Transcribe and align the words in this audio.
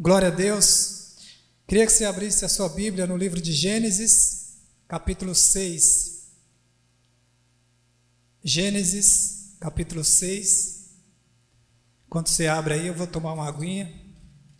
Glória 0.00 0.28
a 0.28 0.30
Deus. 0.30 1.16
Queria 1.66 1.84
que 1.84 1.90
você 1.90 2.04
abrisse 2.04 2.44
a 2.44 2.48
sua 2.48 2.68
Bíblia 2.68 3.04
no 3.04 3.16
livro 3.16 3.42
de 3.42 3.52
Gênesis, 3.52 4.56
capítulo 4.86 5.34
6. 5.34 6.28
Gênesis, 8.44 9.56
capítulo 9.58 10.04
6. 10.04 10.94
Quando 12.08 12.28
você 12.28 12.46
abre 12.46 12.74
aí, 12.74 12.86
eu 12.86 12.94
vou 12.94 13.08
tomar 13.08 13.32
uma 13.32 13.48
aguinha 13.48 13.92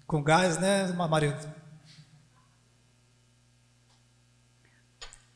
com 0.08 0.20
gás, 0.24 0.58
né, 0.58 0.88
marido? 0.88 1.54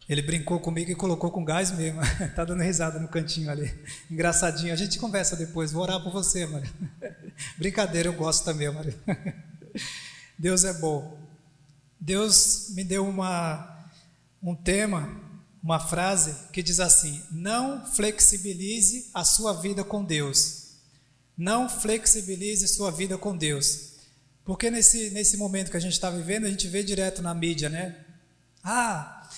Ele 0.09 0.21
brincou 0.21 0.59
comigo 0.59 0.91
e 0.91 0.97
colocou 0.97 1.31
com 1.31 1.45
gás 1.45 1.71
mesmo. 1.71 2.01
tá 2.35 2.45
dando 2.45 2.65
risada 2.65 2.99
no 2.99 3.07
cantinho 3.07 3.53
ali. 3.53 3.73
Engraçadinho. 4.11 4.73
A 4.73 4.77
gente 4.77 4.99
conversa 4.99 5.37
depois. 5.37 5.71
Vou 5.71 5.85
orar 5.85 6.03
por 6.03 6.13
você, 6.13 6.45
Maria. 6.45 6.73
Brincadeira, 7.57 8.09
eu 8.09 8.15
gosto 8.15 8.45
também, 8.45 8.69
Maria. 8.69 8.99
Deus 10.39 10.65
é 10.65 10.73
bom. 10.73 11.19
Deus 12.01 12.71
me 12.71 12.83
deu 12.83 13.07
uma, 13.07 13.89
um 14.43 14.55
tema, 14.55 15.09
uma 15.63 15.79
frase 15.79 16.35
que 16.53 16.63
diz 16.63 16.81
assim: 16.81 17.23
Não 17.31 17.87
flexibilize 17.87 19.11
a 19.15 19.25
sua 19.25 19.53
vida 19.53 19.85
com 19.85 20.05
Deus. 20.05 20.73
Não 21.37 21.69
flexibilize 21.69 22.67
sua 22.69 22.91
vida 22.91 23.17
com 23.17 23.37
Deus. 23.37 23.93
Porque 24.45 24.71
nesse, 24.71 25.11
nesse 25.11 25.37
momento 25.37 25.71
que 25.71 25.77
a 25.77 25.81
gente 25.81 25.93
está 25.93 26.11
vivendo, 26.11 26.47
a 26.47 26.51
gente 26.51 26.67
vê 26.67 26.83
direto 26.83 27.23
na 27.23 27.33
mídia, 27.33 27.69
né? 27.69 28.05
Ah, 28.65 29.29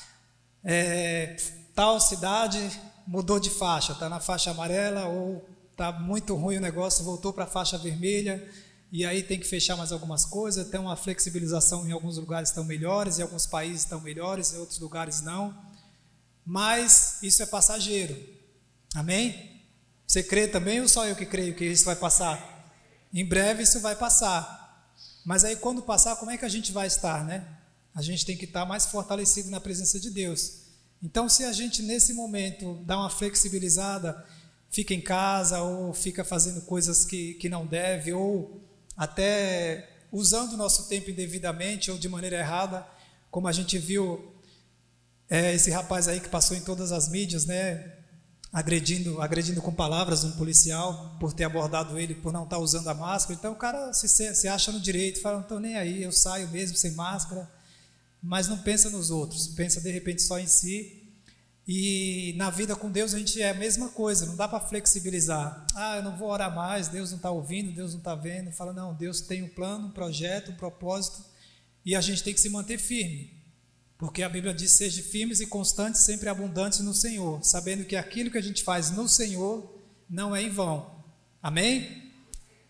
é, 0.65 1.37
tal 1.75 2.01
cidade 2.01 2.59
mudou 3.07 3.39
de 3.39 3.51
faixa, 3.51 3.93
está 3.93 4.09
na 4.09 4.21
faixa 4.21 4.51
amarela, 4.51 5.05
ou 5.05 5.47
está 5.71 5.93
muito 5.93 6.35
ruim 6.35 6.57
o 6.57 6.61
negócio, 6.61 7.05
voltou 7.05 7.33
para 7.33 7.45
a 7.45 7.47
faixa 7.49 7.77
vermelha 7.77 8.43
e 8.97 9.05
aí 9.05 9.25
tem 9.25 9.41
que 9.41 9.49
fechar 9.49 9.77
mais 9.77 9.91
algumas 9.91 10.25
coisas, 10.25 10.69
tem 10.69 10.79
uma 10.79 10.95
flexibilização 10.95 11.85
em 11.85 11.91
alguns 11.91 12.17
lugares 12.17 12.51
estão 12.51 12.63
melhores, 12.63 13.19
em 13.19 13.23
alguns 13.23 13.45
países 13.45 13.81
estão 13.81 14.01
melhores, 14.01 14.53
em 14.53 14.59
outros 14.59 14.79
lugares 14.79 15.21
não. 15.21 15.53
Mas 16.47 17.19
isso 17.21 17.43
é 17.43 17.47
passageiro. 17.47 18.17
Amém? 18.95 19.61
Você 20.07 20.23
crê 20.23 20.47
também 20.47 20.81
ou 20.81 20.87
só 20.87 21.05
eu 21.09 21.17
que 21.17 21.27
creio 21.27 21.57
que 21.57 21.65
isso 21.65 21.85
vai 21.85 21.97
passar? 21.97 22.73
Em 23.13 23.27
breve 23.27 23.65
isso 23.65 23.81
vai 23.81 23.97
passar. 23.97 24.95
Mas 25.25 25.43
aí 25.43 25.57
quando 25.57 25.83
passar, 25.83 26.15
como 26.15 26.31
é 26.31 26.39
que 26.39 26.45
a 26.45 26.49
gente 26.49 26.71
vai 26.71 26.87
estar, 26.87 27.25
né? 27.25 27.45
A 27.93 28.01
gente 28.01 28.25
tem 28.25 28.37
que 28.37 28.45
estar 28.45 28.65
mais 28.65 28.87
fortalecido 28.87 29.51
na 29.51 29.61
presença 29.61 29.99
de 29.99 30.09
Deus. 30.09 30.61
Então, 31.03 31.29
se 31.29 31.43
a 31.43 31.53
gente 31.53 31.83
nesse 31.83 32.15
momento 32.15 32.81
dá 32.87 32.97
uma 32.97 33.11
flexibilizada, 33.11 34.25
fica 34.71 34.95
em 34.95 35.01
casa 35.01 35.61
ou 35.63 35.93
fica 35.93 36.23
fazendo 36.23 36.61
coisas 36.63 37.05
que, 37.05 37.35
que 37.35 37.49
não 37.49 37.67
deve, 37.67 38.13
ou 38.13 38.64
até 38.97 39.89
usando 40.11 40.53
o 40.53 40.57
nosso 40.57 40.89
tempo 40.89 41.11
indevidamente 41.11 41.91
ou 41.91 41.99
de 41.99 42.09
maneira 42.09 42.39
errada, 42.39 42.87
como 43.31 43.49
a 43.49 43.53
gente 43.53 43.79
viu 43.79 44.33
é, 45.29 45.55
esse 45.55 45.71
rapaz 45.71 46.07
aí 46.07 46.21
que 46.21 46.29
passou 46.29 46.57
em 46.57 46.61
todas 46.61 46.93
as 46.93 47.09
mídias, 47.09 47.45
né, 47.47 47.93
agredindo, 48.53 49.21
agredindo 49.21 49.61
com 49.61 49.75
palavras 49.75 50.23
um 50.23 50.31
policial 50.33 51.17
por 51.19 51.33
ter 51.33 51.43
abordado 51.43 51.99
ele 51.99 52.15
por 52.15 52.33
não 52.33 52.45
estar 52.45 52.59
usando 52.59 52.89
a 52.89 52.95
máscara. 52.95 53.37
Então 53.37 53.53
o 53.53 53.57
cara 53.57 53.93
se, 53.93 54.09
se 54.09 54.47
acha 54.47 54.71
no 54.71 54.79
direito, 54.79 55.21
fala, 55.21 55.37
não 55.37 55.43
estou 55.43 55.59
nem 55.59 55.77
aí, 55.77 56.03
eu 56.03 56.13
saio 56.13 56.49
mesmo 56.49 56.77
sem 56.77 56.93
máscara, 56.93 57.51
mas 58.23 58.47
não 58.47 58.59
pensa 58.59 58.89
nos 58.91 59.11
outros, 59.11 59.49
pensa 59.49 59.81
de 59.81 59.91
repente 59.91 60.23
só 60.23 60.39
em 60.39 60.47
si 60.47 61.04
e 61.67 62.35
na 62.37 62.51
vida 62.51 62.77
com 62.77 62.91
Deus 62.91 63.15
a 63.15 63.19
gente 63.19 63.41
é 63.41 63.51
a 63.51 63.55
mesma 63.55 63.89
coisa, 63.89 64.27
não 64.27 64.37
dá 64.37 64.47
para 64.47 64.61
flexibilizar. 64.61 65.67
Ah, 65.75 65.97
eu 65.97 66.03
não 66.03 66.17
vou 66.17 66.29
orar 66.29 66.55
mais, 66.55 66.89
Deus 66.89 67.11
não 67.11 67.17
está 67.17 67.31
ouvindo, 67.31 67.73
Deus 67.73 67.93
não 67.93 67.99
está 67.99 68.15
vendo. 68.15 68.53
Fala, 68.53 68.73
não, 68.73 68.93
Deus 68.95 69.23
tem 69.23 69.43
um 69.43 69.49
plano, 69.49 69.87
um 69.87 69.91
projeto, 69.91 70.51
um 70.51 70.57
propósito, 70.57 71.25
e 71.85 71.97
a 71.97 72.01
gente 72.03 72.23
tem 72.23 72.35
que 72.35 72.41
se 72.41 72.51
manter 72.51 72.79
firme. 72.79 73.43
Porque 73.97 74.23
a 74.23 74.29
Bíblia 74.29 74.53
diz: 74.53 74.73
seja 74.73 75.03
firmes 75.03 75.41
e 75.41 75.47
constantes, 75.47 76.03
sempre 76.03 76.29
abundantes 76.29 76.81
no 76.81 76.93
Senhor, 76.93 77.43
sabendo 77.43 77.85
que 77.85 77.97
aquilo 77.97 78.31
que 78.31 78.39
a 78.39 78.43
gente 78.43 78.63
faz 78.63 78.91
no 78.91 79.09
Senhor 79.09 79.83
não 80.09 80.37
é 80.37 80.43
em 80.43 80.51
vão. 80.51 81.03
Amém? 81.43 82.13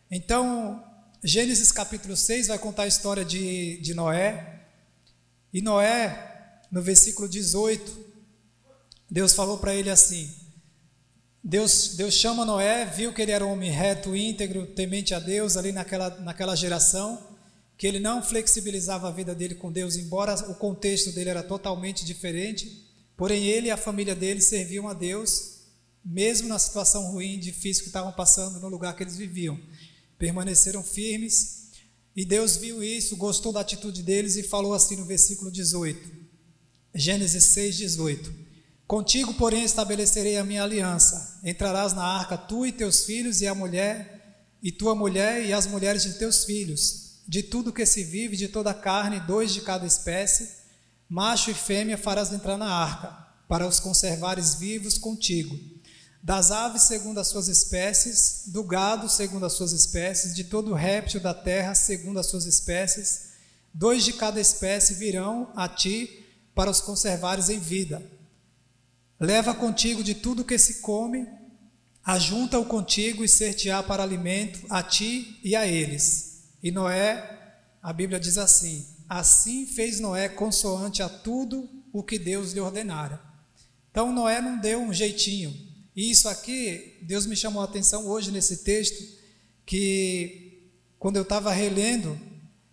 Então, 0.09 0.85
Gênesis 1.23 1.73
capítulo 1.73 2.17
6 2.17 2.49
vai 2.49 2.59
contar 2.59 2.85
a 2.85 2.87
história 2.87 3.25
de, 3.25 3.79
de 3.79 3.95
Noé. 3.95 4.61
E 5.53 5.61
Noé, 5.61 6.61
no 6.71 6.83
versículo 6.83 7.29
18, 7.29 8.14
Deus 9.11 9.33
falou 9.33 9.59
para 9.59 9.75
ele 9.75 9.91
assim: 9.91 10.31
Deus, 11.43 11.95
Deus 11.97 12.15
chama 12.15 12.45
Noé, 12.45 12.87
viu 12.87 13.13
que 13.13 13.21
ele 13.21 13.33
era 13.33 13.45
um 13.45 13.53
homem 13.53 13.71
reto, 13.71 14.17
íntegro, 14.17 14.67
temente 14.67 15.13
a 15.13 15.19
Deus 15.19 15.57
ali 15.57 15.73
naquela, 15.73 16.09
naquela 16.21 16.57
geração, 16.57 17.23
que 17.77 17.87
ele 17.87 17.99
não 17.99 18.23
flexibilizava 18.23 19.09
a 19.09 19.13
vida 19.13 19.35
dele 19.35 19.55
com 19.55 19.71
Deus, 19.71 19.97
embora 19.97 20.35
o 20.51 20.55
contexto 20.55 21.13
dele 21.13 21.29
era 21.29 21.43
totalmente 21.43 22.05
diferente, 22.05 22.89
porém 23.17 23.45
ele 23.45 23.67
e 23.67 23.71
a 23.71 23.77
família 23.77 24.15
dele 24.15 24.41
serviam 24.41 24.89
a 24.89 24.95
Deus, 24.95 25.55
mesmo 26.03 26.49
na 26.49 26.59
situação 26.59 27.13
ruim, 27.13 27.39
difícil 27.39 27.83
que 27.83 27.91
estavam 27.91 28.13
passando 28.13 28.59
no 28.59 28.69
lugar 28.69 28.97
que 28.97 29.03
eles 29.03 29.17
viviam. 29.17 29.61
Permaneceram 30.19 30.83
firmes 30.83 31.65
e 32.17 32.25
Deus 32.25 32.57
viu 32.57 32.83
isso, 32.83 33.17
gostou 33.17 33.53
da 33.53 33.61
atitude 33.61 34.03
deles 34.03 34.37
e 34.37 34.43
falou 34.43 34.73
assim 34.73 34.97
no 34.97 35.05
versículo 35.05 35.51
18, 35.51 36.11
Gênesis 36.95 37.45
6, 37.45 37.77
18. 37.77 38.54
Contigo, 38.87 39.33
porém, 39.35 39.65
estabelecerei 39.65 40.37
a 40.37 40.45
minha 40.45 40.63
aliança. 40.63 41.41
Entrarás 41.43 41.95
na 41.95 42.05
arca 42.05 42.37
tu 42.37 42.67
e 42.67 42.73
teus 42.73 43.05
filhos 43.05 43.41
e 43.41 43.47
a 43.47 43.55
mulher, 43.55 44.47
e 44.63 44.71
tua 44.71 44.95
mulher 44.95 45.45
e 45.45 45.53
as 45.53 45.67
mulheres 45.67 46.03
de 46.03 46.15
teus 46.15 46.45
filhos. 46.45 47.23
De 47.27 47.43
tudo 47.43 47.73
que 47.73 47.87
se 47.87 48.05
vive, 48.05 48.37
de 48.37 48.49
toda 48.49 48.71
a 48.71 48.75
carne, 48.75 49.21
dois 49.21 49.55
de 49.55 49.63
cada 49.63 49.87
espécie, 49.87 50.49
macho 51.09 51.51
e 51.51 51.55
fêmea 51.55 51.97
farás 51.97 52.31
entrar 52.33 52.59
na 52.59 52.71
arca, 52.71 53.17
para 53.49 53.67
os 53.67 53.81
conservares 53.81 54.57
vivos 54.57 54.99
contigo. 54.99 55.59
Das 56.23 56.51
aves 56.51 56.83
segundo 56.83 57.19
as 57.19 57.29
suas 57.29 57.49
espécies, 57.49 58.45
do 58.49 58.63
gado 58.63 59.09
segundo 59.09 59.47
as 59.47 59.55
suas 59.55 59.73
espécies, 59.73 60.35
de 60.35 60.45
todo 60.45 60.75
réptil 60.75 61.21
da 61.21 61.33
terra 61.33 61.75
segundo 61.75 62.19
as 62.19 62.27
suas 62.27 62.45
espécies, 62.45 63.31
dois 63.73 64.05
de 64.05 64.13
cada 64.13 64.41
espécie 64.41 64.95
virão 64.95 65.51
a 65.57 65.69
ti 65.69 66.27
para 66.55 66.71
os 66.71 66.83
conservares 66.83 67.49
em 67.49 67.59
vida 67.59 68.14
Leva 69.19 69.55
contigo 69.55 70.03
de 70.03 70.15
tudo 70.15 70.45
que 70.45 70.59
se 70.59 70.81
come, 70.81 71.27
ajunta-o 72.05 72.65
contigo 72.65 73.25
e 73.25 73.29
ser-te-á 73.29 73.83
para 73.83 74.03
alimento 74.03 74.67
a 74.69 74.83
ti 74.83 75.39
e 75.43 75.55
a 75.55 75.67
eles. 75.67 76.43
E 76.63 76.71
Noé, 76.71 77.59
a 77.83 77.93
Bíblia 77.93 78.19
diz 78.19 78.39
assim: 78.39 78.87
Assim 79.09 79.67
fez 79.67 80.01
Noé 80.01 80.29
consoante 80.29 81.03
a 81.03 81.09
tudo 81.09 81.69
o 81.93 82.03
que 82.03 82.19
Deus 82.19 82.53
lhe 82.53 82.61
ordenara. 82.61 83.23
Então 83.91 84.13
Noé 84.13 84.41
não 84.41 84.59
deu 84.59 84.81
um 84.81 84.93
jeitinho. 84.93 85.55
E 85.95 86.11
isso 86.11 86.29
aqui, 86.29 86.99
Deus 87.03 87.25
me 87.25 87.37
chamou 87.37 87.63
a 87.63 87.67
atenção 87.67 88.09
hoje 88.09 88.33
nesse 88.33 88.65
texto, 88.65 89.01
que 89.65 90.73
quando 90.99 91.17
eu 91.17 91.23
estava 91.23 91.53
relendo, 91.53 92.19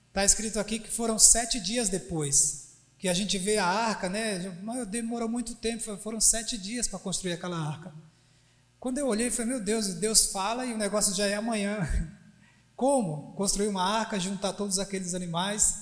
está 0.07 0.25
escrito 0.25 0.59
aqui 0.59 0.79
que 0.79 0.89
foram 0.89 1.19
sete 1.19 1.59
dias 1.59 1.87
depois 1.87 2.60
que 3.01 3.09
a 3.09 3.15
gente 3.15 3.35
vê 3.39 3.57
a 3.57 3.65
arca, 3.65 4.07
né? 4.07 4.37
Demorou 4.87 5.27
muito 5.27 5.55
tempo, 5.55 5.97
foram 5.97 6.21
sete 6.21 6.55
dias 6.55 6.87
para 6.87 6.99
construir 6.99 7.33
aquela 7.33 7.57
arca. 7.57 7.91
Quando 8.79 8.99
eu 8.99 9.07
olhei, 9.07 9.31
falei, 9.31 9.53
meu 9.53 9.59
Deus, 9.59 9.95
Deus 9.95 10.27
fala 10.27 10.67
e 10.67 10.73
o 10.73 10.77
negócio 10.77 11.15
já 11.15 11.25
é 11.25 11.33
amanhã. 11.33 11.79
Como 12.77 13.33
construir 13.33 13.69
uma 13.69 13.83
arca, 13.83 14.19
juntar 14.19 14.53
todos 14.53 14.77
aqueles 14.77 15.15
animais? 15.15 15.77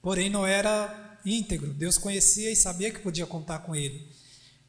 Porém, 0.00 0.30
não 0.30 0.46
era 0.46 1.18
íntegro. 1.22 1.74
Deus 1.74 1.98
conhecia 1.98 2.50
e 2.50 2.56
sabia 2.56 2.90
que 2.90 3.00
podia 3.00 3.26
contar 3.26 3.58
com 3.58 3.76
ele. 3.76 4.10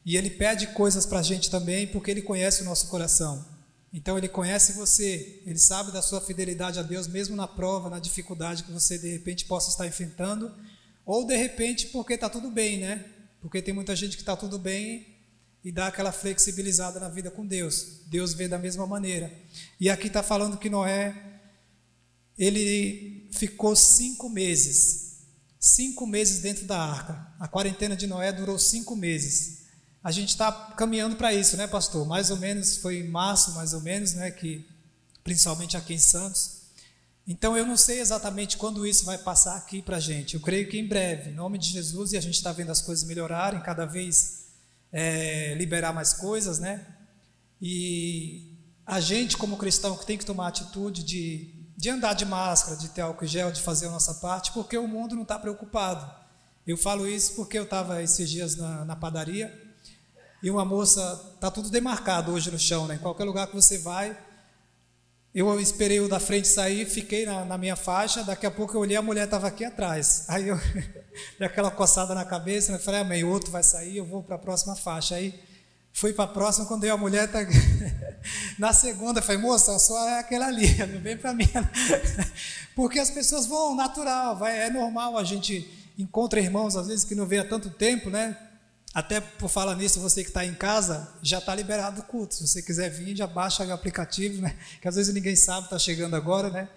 E 0.04 0.18
ele 0.18 0.28
pede 0.28 0.66
coisas 0.66 1.06
para 1.06 1.20
a 1.20 1.22
gente 1.22 1.50
também, 1.50 1.86
porque 1.86 2.10
ele 2.10 2.20
conhece 2.20 2.60
o 2.60 2.66
nosso 2.66 2.88
coração. 2.88 3.42
Então, 3.90 4.18
ele 4.18 4.28
conhece 4.28 4.72
você, 4.72 5.40
ele 5.46 5.58
sabe 5.58 5.92
da 5.92 6.02
sua 6.02 6.20
fidelidade 6.20 6.78
a 6.78 6.82
Deus, 6.82 7.06
mesmo 7.06 7.34
na 7.34 7.48
prova, 7.48 7.88
na 7.88 7.98
dificuldade 7.98 8.64
que 8.64 8.72
você 8.72 8.98
de 8.98 9.10
repente 9.10 9.46
possa 9.46 9.70
estar 9.70 9.86
enfrentando 9.86 10.54
ou 11.04 11.26
de 11.26 11.36
repente 11.36 11.88
porque 11.88 12.14
está 12.14 12.28
tudo 12.28 12.50
bem, 12.50 12.78
né? 12.78 13.04
Porque 13.40 13.60
tem 13.60 13.74
muita 13.74 13.94
gente 13.94 14.16
que 14.16 14.22
está 14.22 14.36
tudo 14.36 14.58
bem 14.58 15.14
e 15.62 15.72
dá 15.72 15.86
aquela 15.86 16.12
flexibilizada 16.12 17.00
na 17.00 17.08
vida 17.08 17.30
com 17.30 17.46
Deus. 17.46 18.00
Deus 18.06 18.34
vê 18.34 18.48
da 18.48 18.58
mesma 18.58 18.86
maneira. 18.86 19.32
E 19.80 19.88
aqui 19.90 20.08
está 20.08 20.22
falando 20.22 20.58
que 20.58 20.70
Noé, 20.70 21.14
ele 22.38 23.28
ficou 23.32 23.74
cinco 23.74 24.28
meses. 24.28 25.20
Cinco 25.58 26.06
meses 26.06 26.40
dentro 26.40 26.66
da 26.66 26.78
arca. 26.78 27.34
A 27.40 27.48
quarentena 27.48 27.96
de 27.96 28.06
Noé 28.06 28.32
durou 28.32 28.58
cinco 28.58 28.94
meses. 28.94 29.64
A 30.02 30.10
gente 30.10 30.28
está 30.28 30.52
caminhando 30.76 31.16
para 31.16 31.32
isso, 31.32 31.56
né, 31.56 31.66
pastor? 31.66 32.06
Mais 32.06 32.30
ou 32.30 32.36
menos, 32.36 32.76
foi 32.76 32.98
em 32.98 33.08
março, 33.08 33.52
mais 33.54 33.72
ou 33.72 33.80
menos, 33.80 34.12
né, 34.12 34.30
que 34.30 34.66
principalmente 35.22 35.78
aqui 35.78 35.94
em 35.94 35.98
Santos, 35.98 36.63
então 37.26 37.56
eu 37.56 37.64
não 37.64 37.76
sei 37.76 38.00
exatamente 38.00 38.56
quando 38.56 38.86
isso 38.86 39.04
vai 39.04 39.16
passar 39.16 39.56
aqui 39.56 39.80
para 39.80 39.96
a 39.96 40.00
gente. 40.00 40.34
Eu 40.34 40.40
creio 40.40 40.68
que 40.68 40.78
em 40.78 40.86
breve, 40.86 41.30
em 41.30 41.34
nome 41.34 41.58
de 41.58 41.68
Jesus, 41.68 42.12
e 42.12 42.16
a 42.16 42.20
gente 42.20 42.34
está 42.34 42.52
vendo 42.52 42.70
as 42.70 42.82
coisas 42.82 43.04
melhorarem, 43.04 43.60
cada 43.60 43.86
vez 43.86 44.44
é, 44.92 45.54
liberar 45.54 45.92
mais 45.92 46.12
coisas, 46.12 46.58
né? 46.58 46.86
E 47.60 48.54
a 48.86 49.00
gente, 49.00 49.36
como 49.36 49.56
cristão, 49.56 49.96
que 49.96 50.04
tem 50.04 50.18
que 50.18 50.26
tomar 50.26 50.44
a 50.44 50.48
atitude 50.48 51.02
de, 51.02 51.52
de 51.76 51.88
andar 51.88 52.12
de 52.12 52.26
máscara, 52.26 52.76
de 52.76 52.88
ter 52.90 53.00
álcool 53.00 53.26
gel, 53.26 53.50
de 53.50 53.62
fazer 53.62 53.86
a 53.86 53.90
nossa 53.90 54.14
parte, 54.14 54.52
porque 54.52 54.76
o 54.76 54.86
mundo 54.86 55.14
não 55.14 55.22
está 55.22 55.38
preocupado. 55.38 56.08
Eu 56.66 56.76
falo 56.76 57.08
isso 57.08 57.34
porque 57.34 57.58
eu 57.58 57.64
estava 57.64 58.02
esses 58.02 58.28
dias 58.28 58.56
na, 58.56 58.84
na, 58.84 58.96
padaria 58.96 59.52
e 60.42 60.50
uma 60.50 60.64
moça, 60.64 61.32
está 61.34 61.50
tudo 61.50 61.70
demarcado 61.70 62.32
hoje 62.32 62.50
no 62.50 62.58
chão, 62.58 62.86
né? 62.86 62.94
em 62.94 62.98
qualquer 62.98 63.24
lugar 63.24 63.46
que 63.46 63.54
você 63.54 63.78
vai. 63.78 64.16
Eu 65.34 65.58
esperei 65.60 65.98
o 66.00 66.08
da 66.08 66.20
frente 66.20 66.46
sair, 66.46 66.86
fiquei 66.86 67.26
na, 67.26 67.44
na 67.44 67.58
minha 67.58 67.74
faixa, 67.74 68.22
daqui 68.22 68.46
a 68.46 68.50
pouco 68.50 68.76
eu 68.76 68.80
olhei, 68.80 68.96
a 68.96 69.02
mulher 69.02 69.24
estava 69.24 69.48
aqui 69.48 69.64
atrás. 69.64 70.24
Aí 70.28 70.48
eu, 70.48 70.60
aquela 71.40 71.70
coçada 71.70 72.14
na 72.14 72.24
cabeça, 72.24 72.72
eu 72.72 72.78
falei, 72.78 73.00
ah, 73.00 73.26
o 73.26 73.30
outro 73.30 73.50
vai 73.50 73.62
sair, 73.62 73.96
eu 73.96 74.04
vou 74.04 74.22
para 74.22 74.36
a 74.36 74.38
próxima 74.38 74.76
faixa. 74.76 75.16
Aí 75.16 75.34
Fui 75.96 76.12
para 76.12 76.24
a 76.24 76.28
próxima, 76.28 76.66
quando 76.66 76.82
eu 76.82 76.92
a 76.92 76.98
mulher 76.98 77.30
tá... 77.30 77.38
na 78.58 78.72
segunda, 78.72 79.22
falei, 79.22 79.40
moça, 79.40 79.78
só 79.78 80.08
é 80.08 80.18
aquela 80.18 80.48
ali, 80.48 80.76
não 80.92 81.00
vem 81.00 81.16
para 81.16 81.32
mim. 81.32 81.48
Porque 82.74 82.98
as 82.98 83.10
pessoas 83.10 83.46
vão 83.46 83.76
natural, 83.76 84.36
vai, 84.36 84.58
é 84.58 84.70
normal, 84.70 85.16
a 85.16 85.22
gente 85.22 85.70
encontra 85.96 86.40
irmãos, 86.40 86.74
às 86.74 86.88
vezes, 86.88 87.04
que 87.04 87.14
não 87.14 87.26
vê 87.26 87.38
há 87.38 87.48
tanto 87.48 87.70
tempo, 87.70 88.10
né? 88.10 88.36
Até 88.94 89.20
por 89.20 89.50
falar 89.50 89.74
nisso, 89.74 89.98
você 89.98 90.22
que 90.22 90.30
está 90.30 90.46
em 90.46 90.54
casa, 90.54 91.12
já 91.20 91.38
está 91.38 91.52
liberado 91.52 92.00
o 92.00 92.04
culto. 92.04 92.34
Se 92.34 92.46
você 92.46 92.62
quiser 92.62 92.88
vir, 92.90 93.16
já 93.16 93.26
baixa 93.26 93.64
o 93.64 93.72
aplicativo, 93.72 94.40
né? 94.40 94.56
Que 94.80 94.86
às 94.86 94.94
vezes 94.94 95.12
ninguém 95.12 95.34
sabe, 95.34 95.64
está 95.64 95.78
chegando 95.78 96.14
agora, 96.14 96.48
né? 96.48 96.68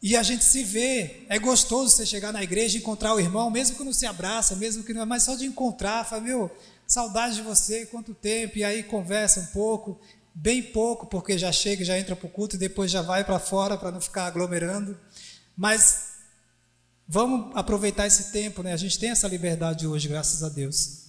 E 0.00 0.16
a 0.16 0.22
gente 0.22 0.44
se 0.44 0.62
vê, 0.62 1.26
é 1.28 1.38
gostoso 1.38 1.96
você 1.96 2.06
chegar 2.06 2.32
na 2.32 2.42
igreja 2.42 2.76
e 2.76 2.80
encontrar 2.80 3.14
o 3.14 3.20
irmão, 3.20 3.50
mesmo 3.50 3.76
que 3.76 3.84
não 3.84 3.92
se 3.92 4.06
abraça, 4.06 4.56
mesmo 4.56 4.82
que 4.82 4.92
não, 4.92 5.06
mas 5.06 5.24
só 5.24 5.36
de 5.36 5.44
encontrar, 5.44 6.04
fala, 6.04 6.22
meu, 6.22 6.50
saudade 6.86 7.36
de 7.36 7.42
você, 7.42 7.86
quanto 7.86 8.12
tempo, 8.12 8.58
e 8.58 8.64
aí 8.64 8.82
conversa 8.82 9.40
um 9.40 9.46
pouco, 9.46 10.00
bem 10.34 10.62
pouco, 10.62 11.06
porque 11.06 11.38
já 11.38 11.52
chega, 11.52 11.84
já 11.84 11.98
entra 11.98 12.16
para 12.16 12.26
o 12.26 12.30
culto 12.30 12.56
e 12.56 12.58
depois 12.58 12.90
já 12.90 13.00
vai 13.00 13.24
para 13.24 13.38
fora 13.38 13.76
para 13.76 13.92
não 13.92 14.00
ficar 14.00 14.26
aglomerando. 14.26 14.98
Mas 15.56 16.14
vamos 17.06 17.54
aproveitar 17.56 18.06
esse 18.06 18.32
tempo, 18.32 18.62
né? 18.62 18.72
A 18.72 18.76
gente 18.76 18.98
tem 18.98 19.10
essa 19.10 19.28
liberdade 19.28 19.86
hoje, 19.86 20.08
graças 20.08 20.42
a 20.42 20.48
Deus, 20.48 21.01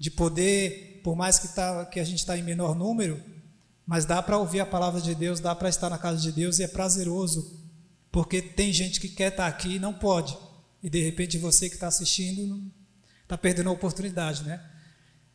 de 0.00 0.10
poder, 0.10 1.02
por 1.04 1.14
mais 1.14 1.38
que, 1.38 1.48
tá, 1.48 1.84
que 1.84 2.00
a 2.00 2.04
gente 2.04 2.20
está 2.20 2.36
em 2.36 2.42
menor 2.42 2.74
número, 2.74 3.22
mas 3.86 4.06
dá 4.06 4.22
para 4.22 4.38
ouvir 4.38 4.60
a 4.60 4.66
palavra 4.66 4.98
de 4.98 5.14
Deus, 5.14 5.40
dá 5.40 5.54
para 5.54 5.68
estar 5.68 5.90
na 5.90 5.98
casa 5.98 6.18
de 6.18 6.32
Deus 6.32 6.58
e 6.58 6.62
é 6.62 6.66
prazeroso, 6.66 7.60
porque 8.10 8.40
tem 8.40 8.72
gente 8.72 8.98
que 8.98 9.10
quer 9.10 9.30
estar 9.30 9.42
tá 9.42 9.48
aqui 9.48 9.74
e 9.74 9.78
não 9.78 9.92
pode. 9.92 10.34
E 10.82 10.88
de 10.88 11.02
repente 11.02 11.36
você 11.36 11.68
que 11.68 11.74
está 11.74 11.88
assistindo 11.88 12.72
está 13.22 13.36
perdendo 13.36 13.68
a 13.68 13.72
oportunidade, 13.72 14.42
né? 14.42 14.64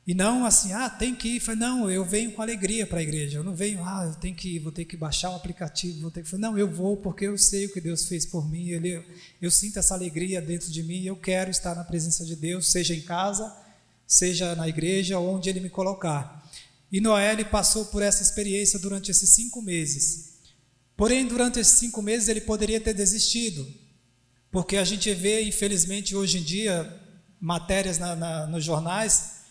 E 0.08 0.16
não 0.16 0.46
assim, 0.46 0.74
ah, 0.74 0.90
tem 0.90 1.16
que 1.16 1.36
ir. 1.36 1.40
Falei, 1.40 1.60
não, 1.60 1.90
eu 1.90 2.04
venho 2.04 2.32
com 2.32 2.42
alegria 2.42 2.88
para 2.88 3.00
a 3.00 3.04
igreja. 3.04 3.38
Eu 3.38 3.44
não 3.44 3.56
venho, 3.56 3.84
ah, 3.84 4.06
eu 4.08 4.16
tenho 4.16 4.36
que 4.36 4.56
ir, 4.56 4.60
vou 4.60 4.72
ter 4.72 4.86
que 4.86 4.98
baixar 4.98 5.30
o 5.30 5.36
aplicativo, 5.36 6.02
vou 6.02 6.12
ter 6.12 6.24
que. 6.24 6.30
Falei, 6.30 6.42
não, 6.42 6.58
eu 6.58 6.70
vou 6.70 6.98
porque 6.98 7.26
eu 7.26 7.38
sei 7.38 7.68
o 7.68 7.72
que 7.72 7.80
Deus 7.80 8.08
fez 8.08 8.26
por 8.26 8.50
mim. 8.50 8.70
Ele, 8.70 9.04
eu 9.40 9.52
sinto 9.52 9.78
essa 9.78 9.94
alegria 9.94 10.42
dentro 10.42 10.72
de 10.72 10.82
mim. 10.82 11.04
Eu 11.04 11.16
quero 11.16 11.52
estar 11.52 11.76
na 11.76 11.84
presença 11.84 12.26
de 12.26 12.36
Deus, 12.36 12.72
seja 12.72 12.96
em 12.96 13.02
casa, 13.02 13.65
seja 14.08 14.56
na 14.56 14.68
igreja, 14.68 15.20
onde 15.20 15.50
Ele 15.50 15.60
me 15.60 15.70
colocar. 15.70 16.46
E 16.92 17.02
Noé 17.02 17.32
ele 17.32 17.44
passou 17.44 17.86
por 17.86 18.02
essa 18.02 18.22
experiência 18.22 18.80
durante 18.80 19.12
esses 19.12 19.32
cinco 19.32 19.62
meses. 19.62 20.36
Porém, 20.96 21.28
durante 21.28 21.60
esses 21.60 21.78
cinco 21.78 22.02
meses 22.02 22.30
ele 22.30 22.42
poderia 22.42 22.80
ter 22.80 22.94
desistido, 22.94 23.68
porque 24.50 24.78
a 24.78 24.86
gente 24.86 25.14
vê, 25.14 25.44
infelizmente, 25.44 26.16
hoje 26.16 26.38
em 26.38 26.44
dia 26.44 27.02
matérias 27.40 28.00
na, 28.00 28.16
na, 28.16 28.48
nos 28.48 28.64
jornais 28.64 29.42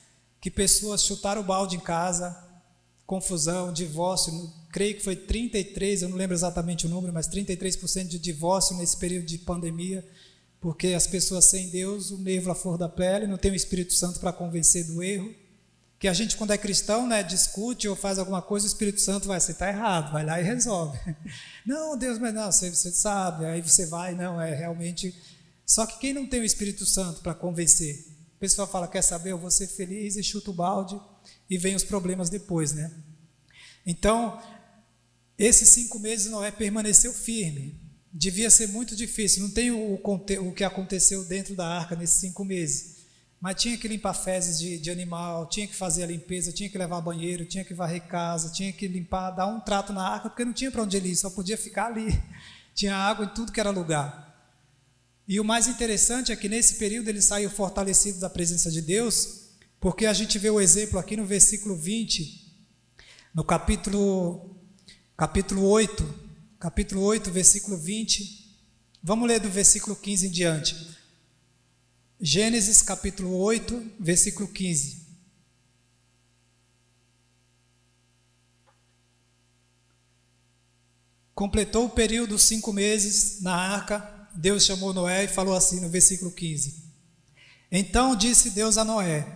que 0.40 0.50
pessoas 0.50 1.04
chutaram 1.04 1.42
o 1.42 1.44
balde 1.44 1.76
em 1.76 1.80
casa, 1.80 2.34
confusão, 3.06 3.72
divórcio, 3.72 4.32
creio 4.70 4.96
que 4.96 5.04
foi 5.04 5.14
33, 5.14 6.02
eu 6.02 6.08
não 6.08 6.16
lembro 6.16 6.34
exatamente 6.34 6.86
o 6.86 6.88
número, 6.88 7.12
mas 7.12 7.28
33% 7.28 8.08
de 8.08 8.18
divórcio 8.18 8.76
nesse 8.76 8.96
período 8.96 9.26
de 9.26 9.38
pandemia, 9.38 10.02
porque 10.64 10.94
as 10.94 11.06
pessoas 11.06 11.44
sem 11.44 11.69
Deus, 11.69 12.11
o 12.11 12.16
nervo 12.16 12.50
à 12.50 12.55
flor 12.55 12.78
da 12.78 12.88
pele, 12.88 13.26
não 13.26 13.37
tem 13.37 13.50
o 13.50 13.55
Espírito 13.55 13.93
Santo 13.93 14.19
para 14.19 14.32
convencer 14.32 14.87
do 14.87 15.02
erro. 15.02 15.31
Que 15.99 16.08
a 16.08 16.14
gente, 16.14 16.38
quando 16.38 16.52
é 16.52 16.56
cristão, 16.56 17.06
né, 17.06 17.22
discute 17.22 17.87
ou 17.87 17.94
faz 17.94 18.19
alguma 18.19 18.40
coisa, 18.40 18.64
o 18.64 18.69
Espírito 18.70 18.99
Santo 18.99 19.28
vai, 19.28 19.38
você 19.38 19.52
está 19.52 19.69
errado, 19.69 20.11
vai 20.11 20.25
lá 20.25 20.40
e 20.40 20.43
resolve. 20.43 20.99
Não, 21.66 21.99
Deus, 21.99 22.19
mas 22.19 22.32
não, 22.32 22.50
você, 22.50 22.70
você 22.70 22.90
sabe, 22.93 23.44
aí 23.44 23.61
você 23.61 23.84
vai, 23.84 24.14
não, 24.14 24.40
é 24.40 24.55
realmente. 24.55 25.14
Só 25.66 25.84
que 25.84 25.99
quem 25.99 26.14
não 26.14 26.26
tem 26.26 26.40
o 26.40 26.44
Espírito 26.44 26.87
Santo 26.87 27.20
para 27.20 27.34
convencer? 27.34 28.06
pessoa 28.40 28.67
fala, 28.67 28.88
quer 28.88 29.02
saber, 29.02 29.32
eu 29.32 29.38
vou 29.38 29.50
ser 29.50 29.67
feliz 29.67 30.17
e 30.17 30.22
chuta 30.22 30.50
o 30.50 30.55
balde 30.55 30.99
e 31.49 31.58
vem 31.58 31.75
os 31.75 31.84
problemas 31.84 32.31
depois, 32.31 32.72
né? 32.72 32.90
Então, 33.84 34.43
esses 35.38 35.69
cinco 35.69 35.99
meses 35.99 36.31
Noé 36.31 36.50
permaneceu 36.50 37.12
firme. 37.12 37.83
Devia 38.16 38.49
ser 38.49 38.69
muito 38.69 38.94
difícil, 38.94 39.43
não 39.43 39.50
tem 39.50 39.72
o, 39.72 39.94
o 40.00 40.52
que 40.52 40.62
aconteceu 40.62 41.25
dentro 41.25 41.56
da 41.56 41.66
arca 41.66 41.96
nesses 41.96 42.20
cinco 42.20 42.44
meses. 42.44 42.94
Mas 43.40 43.61
tinha 43.61 43.76
que 43.76 43.88
limpar 43.88 44.14
fezes 44.14 44.56
de, 44.56 44.78
de, 44.78 44.88
animal, 44.88 45.49
tinha 45.49 45.66
que 45.66 45.75
fazer 45.75 46.05
a 46.05 46.06
limpeza, 46.06 46.52
tinha 46.52 46.70
que 46.70 46.78
levar 46.78 47.00
banheiro, 47.00 47.44
tinha 47.44 47.64
que 47.64 47.75
varrer 47.75 48.06
casa, 48.06 48.52
tinha 48.52 48.72
que 48.72 48.87
limpar, 48.87 49.32
dar 49.32 49.49
um 49.49 49.58
trato 49.58 49.93
na 49.93 50.08
arca, 50.08 50.31
porque 50.31 50.44
não 50.44 50.52
tinha 50.52 50.70
para 50.70 50.84
onde 50.84 50.96
ele 50.96 51.08
ir, 51.08 51.16
só 51.16 51.28
podia 51.28 51.58
ficar 51.58 51.87
ali. 51.87 52.08
Tinha 52.72 52.96
água 52.96 53.25
em 53.25 53.28
tudo 53.28 53.52
que 53.52 53.61
era 53.61 53.70
lugar. 53.70 54.34
E 55.28 55.38
o 55.38 55.44
mais 55.44 55.69
interessante 55.69 56.32
é 56.32 56.37
que 56.37 56.49
nesse 56.49 56.75
período 56.75 57.08
ele 57.08 57.22
saiu 57.22 57.49
fortalecido 57.49 58.19
da 58.19 58.28
presença 58.28 58.69
de 58.69 58.82
Deus, 58.82 59.50
porque 59.78 60.06
a 60.06 60.12
gente 60.12 60.40
vê 60.40 60.50
o 60.50 60.60
exemplo 60.60 60.99
aqui 60.99 61.17
no 61.17 61.25
versículo 61.25 61.76
20, 61.76 62.52
no 63.32 63.44
capítulo, 63.44 64.56
capítulo 65.17 65.69
8, 65.69 66.23
capítulo 66.64 67.02
8, 67.02 67.31
versículo 67.31 67.76
20. 67.76 68.56
Vamos 69.02 69.28
ler 69.28 69.38
do 69.38 69.50
versículo 69.50 69.94
15 69.94 70.28
em 70.28 70.31
diante. 70.31 70.96
Gênesis 72.19 72.81
capítulo 72.81 73.37
8, 73.37 73.93
versículo 74.00 74.49
15. 74.49 75.05
Completou 81.34 81.84
o 81.84 81.90
período 81.90 82.38
cinco 82.38 82.72
meses 82.72 83.43
na 83.43 83.55
arca, 83.55 84.31
Deus 84.34 84.64
chamou 84.64 84.94
Noé 84.94 85.25
e 85.25 85.28
falou 85.28 85.55
assim 85.55 85.81
no 85.81 85.90
versículo 85.90 86.32
15: 86.32 86.82
Então 87.70 88.17
disse 88.17 88.52
Deus 88.52 88.78
a 88.78 88.87
Noé: 88.87 89.26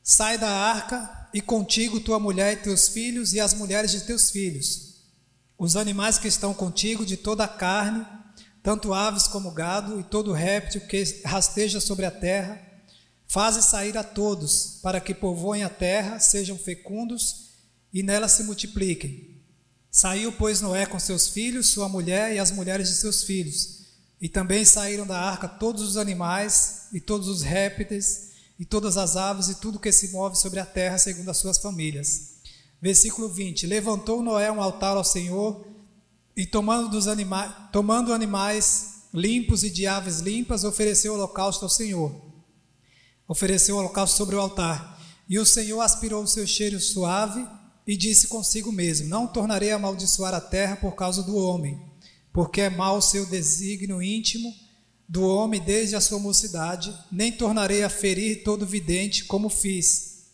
Sai 0.00 0.38
da 0.38 0.48
arca 0.48 1.28
e 1.34 1.40
contigo 1.40 1.98
tua 1.98 2.20
mulher 2.20 2.52
e 2.52 2.62
teus 2.62 2.86
filhos 2.86 3.32
e 3.32 3.40
as 3.40 3.52
mulheres 3.52 3.90
de 3.90 4.02
teus 4.02 4.30
filhos, 4.30 4.89
os 5.60 5.76
animais 5.76 6.18
que 6.18 6.26
estão 6.26 6.52
contigo 6.52 7.06
de 7.06 7.16
toda 7.16 7.44
a 7.44 7.48
carne, 7.48 8.04
tanto 8.62 8.92
aves 8.92 9.28
como 9.28 9.52
gado 9.52 10.00
e 10.00 10.02
todo 10.02 10.32
réptil 10.32 10.80
que 10.88 11.04
rasteja 11.24 11.80
sobre 11.80 12.04
a 12.04 12.10
terra, 12.10 12.60
faze 13.28 13.62
sair 13.62 13.96
a 13.96 14.02
todos, 14.02 14.80
para 14.82 15.00
que 15.00 15.14
povoem 15.14 15.62
a 15.62 15.68
terra, 15.68 16.18
sejam 16.18 16.58
fecundos 16.58 17.50
e 17.92 18.02
nela 18.02 18.26
se 18.26 18.42
multipliquem. 18.42 19.38
Saiu, 19.88 20.32
pois, 20.32 20.60
Noé 20.60 20.86
com 20.86 20.98
seus 20.98 21.28
filhos, 21.28 21.68
sua 21.68 21.88
mulher 21.88 22.34
e 22.34 22.40
as 22.40 22.50
mulheres 22.50 22.88
de 22.88 22.96
seus 22.96 23.22
filhos 23.22 23.80
e 24.20 24.28
também 24.28 24.64
saíram 24.64 25.06
da 25.06 25.18
arca 25.18 25.48
todos 25.48 25.82
os 25.82 25.96
animais, 25.96 26.88
e 26.92 27.00
todos 27.00 27.26
os 27.26 27.42
répteis, 27.42 28.32
e 28.58 28.64
todas 28.64 28.98
as 28.98 29.16
aves, 29.16 29.48
e 29.48 29.54
tudo 29.54 29.78
que 29.78 29.90
se 29.90 30.08
move 30.08 30.36
sobre 30.36 30.60
a 30.60 30.66
terra, 30.66 30.98
segundo 30.98 31.30
as 31.30 31.38
suas 31.38 31.56
famílias. 31.56 32.29
Versículo 32.80 33.28
20: 33.28 33.66
Levantou 33.66 34.22
Noé 34.22 34.50
um 34.50 34.62
altar 34.62 34.96
ao 34.96 35.04
Senhor, 35.04 35.66
e 36.36 36.46
tomando, 36.46 36.88
dos 36.88 37.06
anima 37.06 37.68
tomando 37.72 38.12
animais 38.12 39.04
limpos 39.12 39.64
e 39.64 39.70
de 39.70 39.86
aves 39.86 40.20
limpas, 40.20 40.64
ofereceu 40.64 41.14
holocausto 41.14 41.64
ao 41.64 41.70
Senhor. 41.70 42.14
Ofereceu 43.28 43.76
holocausto 43.76 44.16
sobre 44.16 44.36
o 44.36 44.40
altar. 44.40 44.98
E 45.28 45.38
o 45.38 45.46
Senhor 45.46 45.80
aspirou 45.80 46.22
o 46.22 46.28
seu 46.28 46.46
cheiro 46.46 46.80
suave 46.80 47.46
e 47.86 47.96
disse 47.96 48.28
consigo 48.28 48.72
mesmo: 48.72 49.08
Não 49.08 49.26
tornarei 49.26 49.72
a 49.72 49.76
amaldiçoar 49.76 50.34
a 50.34 50.40
terra 50.40 50.76
por 50.76 50.94
causa 50.94 51.22
do 51.22 51.36
homem 51.36 51.90
porque 52.32 52.62
é 52.62 52.70
mau 52.70 52.98
o 52.98 53.02
seu 53.02 53.26
desígnio 53.26 54.02
íntimo 54.02 54.54
do 55.08 55.24
homem 55.24 55.60
desde 55.60 55.96
a 55.96 56.00
sua 56.00 56.20
mocidade, 56.20 56.96
nem 57.10 57.32
tornarei 57.32 57.82
a 57.82 57.90
ferir 57.90 58.44
todo 58.44 58.66
vidente 58.66 59.24
como 59.24 59.48
fiz. 59.48 60.28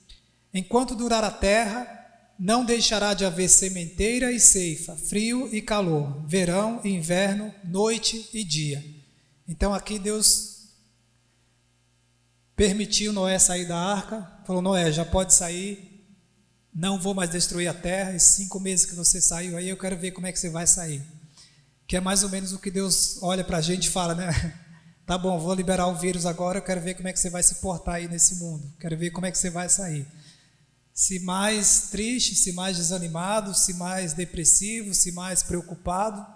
Enquanto 0.53 0.95
durar 0.95 1.25
a 1.25 1.31
terra, 1.31 1.96
não 2.39 2.65
deixará 2.65 3.15
de 3.15 3.25
haver 3.25 3.49
sementeira 3.49 4.31
e 4.31 4.39
ceifa, 4.39 4.95
frio 4.97 5.49
e 5.53 5.63
calor, 5.63 6.23
verão 6.27 6.81
e 6.85 6.91
inverno, 6.91 7.55
noite 7.65 8.29
e 8.33 8.45
dia. 8.45 8.85
Então 9.49 9.73
aqui 9.73 9.99
Deus 9.99 10.57
permitiu 12.55 13.13
Noé 13.13 13.39
sair 13.39 13.67
da 13.67 13.77
arca, 13.77 14.41
falou: 14.47 14.61
Noé, 14.61 14.91
já 14.93 15.05
pode 15.05 15.35
sair, 15.35 16.05
não 16.75 16.99
vou 17.01 17.15
mais 17.15 17.31
destruir 17.31 17.69
a 17.69 17.75
terra. 17.75 18.15
Esses 18.15 18.35
cinco 18.37 18.61
meses 18.61 18.85
que 18.85 18.95
você 18.95 19.21
saiu 19.21 19.57
aí, 19.57 19.69
eu 19.69 19.77
quero 19.77 19.97
ver 19.97 20.11
como 20.11 20.27
é 20.27 20.33
que 20.33 20.39
você 20.39 20.51
vai 20.51 20.67
sair. 20.67 21.03
Que 21.87 21.97
é 21.97 22.01
mais 22.01 22.23
ou 22.23 22.29
menos 22.29 22.53
o 22.53 22.59
que 22.59 22.71
Deus 22.71 23.19
olha 23.23 23.45
para 23.45 23.59
a 23.59 23.63
gente 23.63 23.87
e 23.87 23.91
fala, 23.91 24.15
né? 24.15 24.31
Tá 25.07 25.17
bom, 25.17 25.39
vou 25.39 25.55
liberar 25.55 25.87
o 25.87 25.95
vírus 25.95 26.27
agora, 26.27 26.59
eu 26.59 26.63
quero 26.63 26.81
ver 26.81 26.95
como 26.95 27.07
é 27.07 27.13
que 27.13 27.21
você 27.21 27.31
vai 27.31 27.41
se 27.41 27.55
portar 27.61 27.95
aí 27.95 28.09
nesse 28.09 28.43
mundo. 28.43 28.69
Quero 28.81 28.99
ver 28.99 29.11
como 29.11 29.25
é 29.25 29.31
que 29.31 29.39
você 29.39 29.49
vai 29.49 29.69
sair. 29.69 30.05
Se 30.97 31.19
mais 31.19 31.89
triste, 31.91 32.35
se 32.35 32.53
mais 32.53 32.79
desanimado, 32.79 33.55
se 33.55 33.75
mais 33.75 34.15
depressivo, 34.15 34.95
se 34.95 35.13
mais 35.13 35.43
preocupado, 35.43 36.27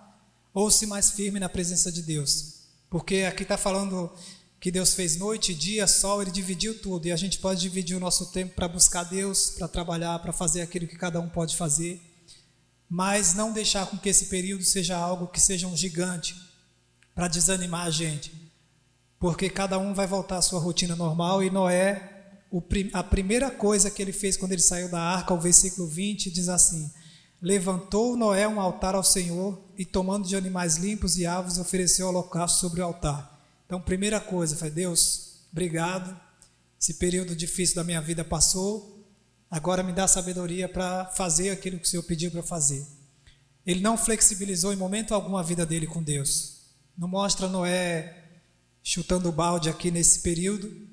ou 0.53 0.71
se 0.71 0.87
mais 0.87 1.13
firme 1.13 1.41
na 1.41 1.49
presença 1.49 1.91
de 1.91 2.03
Deus. 2.03 2.61
Porque 2.91 3.23
aqui 3.23 3.43
está 3.43 3.57
falando 3.57 4.13
que 4.61 4.71
Deus 4.71 4.93
fez 4.93 5.17
noite, 5.17 5.55
dia, 5.55 5.87
sol, 5.87 6.21
Ele 6.21 6.31
dividiu 6.31 6.79
tudo. 6.79 7.07
E 7.07 7.13
a 7.13 7.17
gente 7.17 7.39
pode 7.39 7.59
dividir 7.59 7.97
o 7.97 8.01
nosso 8.01 8.33
tempo 8.33 8.55
para 8.55 8.69
buscar 8.69 9.05
Deus, 9.05 9.49
para 9.49 9.67
trabalhar, 9.67 10.19
para 10.19 10.31
fazer 10.31 10.61
aquilo 10.61 10.87
que 10.87 10.99
cada 10.99 11.19
um 11.21 11.29
pode 11.31 11.57
fazer. 11.57 11.99
Mas 12.87 13.33
não 13.33 13.55
deixar 13.55 13.87
com 13.87 13.97
que 13.97 14.11
esse 14.11 14.27
período 14.27 14.63
seja 14.63 14.95
algo 14.95 15.29
que 15.29 15.41
seja 15.41 15.67
um 15.67 15.77
gigante 15.77 16.37
para 17.15 17.29
desanimar 17.29 17.87
a 17.87 17.91
gente. 17.91 18.31
Porque 19.19 19.49
cada 19.49 19.79
um 19.79 19.95
vai 19.95 20.07
voltar 20.07 20.37
à 20.37 20.43
sua 20.43 20.61
rotina 20.61 20.95
normal 20.95 21.43
e 21.43 21.49
Noé 21.49 22.20
a 22.93 23.03
primeira 23.03 23.51
coisa 23.51 23.91
que 23.91 24.03
ele 24.03 24.13
fez 24.13 24.37
quando 24.37 24.53
ele 24.53 24.63
saiu 24.63 24.89
da 24.89 25.01
arca, 25.01 25.33
o 25.33 25.41
versículo 25.41 25.87
20, 25.87 26.31
diz 26.31 26.49
assim: 26.49 26.91
Levantou 27.41 28.17
Noé 28.17 28.47
um 28.49 28.61
altar 28.61 28.95
ao 28.95 29.05
Senhor 29.05 29.63
e, 29.79 29.85
tomando 29.85 30.27
de 30.27 30.37
animais 30.37 30.77
limpos 30.77 31.17
e 31.17 31.25
aves, 31.25 31.59
ofereceu 31.59 32.09
holocausto 32.09 32.61
sobre 32.61 32.81
o 32.81 32.85
altar. 32.85 33.41
Então, 33.67 33.81
primeira 33.81 34.21
coisa, 34.21 34.57
foi 34.57 34.71
Deus, 34.71 35.47
obrigado. 35.53 36.19
Esse 36.81 36.95
período 36.95 37.37
difícil 37.37 37.77
da 37.77 37.85
minha 37.85 38.01
vida 38.01 38.25
passou. 38.25 39.07
Agora 39.51 39.83
me 39.83 39.93
dá 39.93 40.09
sabedoria 40.09 40.69
para 40.69 41.07
fazer 41.07 41.51
aquilo 41.51 41.79
que 41.79 41.87
o 41.87 41.89
Senhor 41.89 42.03
pediu 42.03 42.31
para 42.31 42.43
fazer. 42.43 42.87
Ele 43.65 43.81
não 43.81 43.97
flexibilizou 43.97 44.73
em 44.73 44.77
momento 44.77 45.15
algum 45.15 45.37
a 45.37 45.43
vida 45.43 45.65
dele 45.65 45.87
com 45.87 46.03
Deus. 46.03 46.63
Não 46.97 47.07
mostra 47.07 47.49
Noé 47.49 48.17
chutando 48.83 49.29
o 49.29 49.33
balde 49.33 49.69
aqui 49.69 49.91
nesse 49.91 50.21
período, 50.21 50.90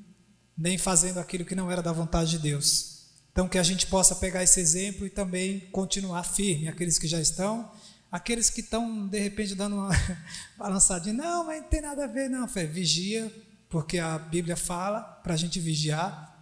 nem 0.58 0.78
fazendo 0.78 1.20
aquilo 1.20 1.46
que 1.46 1.56
não 1.56 1.70
era 1.70 1.82
da 1.82 1.92
vontade 1.92 2.32
de 2.32 2.40
Deus. 2.40 2.98
Então, 3.32 3.48
que 3.48 3.60
a 3.60 3.64
gente 3.64 3.86
possa 3.86 4.16
pegar 4.16 4.44
esse 4.44 4.60
exemplo 4.60 5.06
e 5.06 5.10
também 5.12 5.60
continuar 5.72 6.24
firme, 6.24 6.68
aqueles 6.68 6.98
que 6.98 7.08
já 7.08 7.22
estão, 7.22 7.72
aqueles 8.12 8.50
que 8.50 8.62
estão, 8.62 9.08
de 9.08 9.20
repente, 9.20 9.54
dando 9.54 9.76
uma 9.76 9.92
balançadinha, 10.58 11.14
não, 11.14 11.46
mas 11.46 11.62
não 11.62 11.70
tem 11.70 11.82
nada 11.82 12.06
a 12.06 12.08
ver, 12.08 12.30
não, 12.30 12.48
Fé, 12.48 12.66
vigia, 12.66 13.32
porque 13.70 14.00
a 14.00 14.18
Bíblia 14.18 14.58
fala 14.58 15.02
para 15.02 15.36
a 15.36 15.38
gente 15.38 15.60
vigiar, 15.60 16.36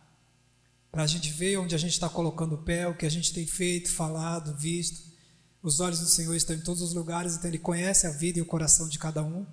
para 0.89 1.03
a 1.03 1.07
gente 1.07 1.29
ver 1.31 1.57
onde 1.57 1.75
a 1.75 1.77
gente 1.77 1.91
está 1.91 2.07
colocando 2.07 2.55
o 2.55 2.59
pé, 2.59 2.87
o 2.87 2.95
que 2.95 3.05
a 3.05 3.11
gente 3.11 3.33
tem 3.33 3.45
feito, 3.45 3.91
falado, 3.91 4.55
visto. 4.55 5.13
Os 5.61 5.81
olhos 5.81 5.99
do 5.99 6.07
Senhor 6.07 6.33
estão 6.33 6.55
em 6.55 6.61
todos 6.61 6.81
os 6.81 6.93
lugares, 6.93 7.35
então 7.35 7.49
Ele 7.49 7.59
conhece 7.59 8.07
a 8.07 8.11
vida 8.11 8.39
e 8.39 8.41
o 8.41 8.45
coração 8.45 8.87
de 8.87 8.97
cada 8.97 9.21
um. 9.21 9.45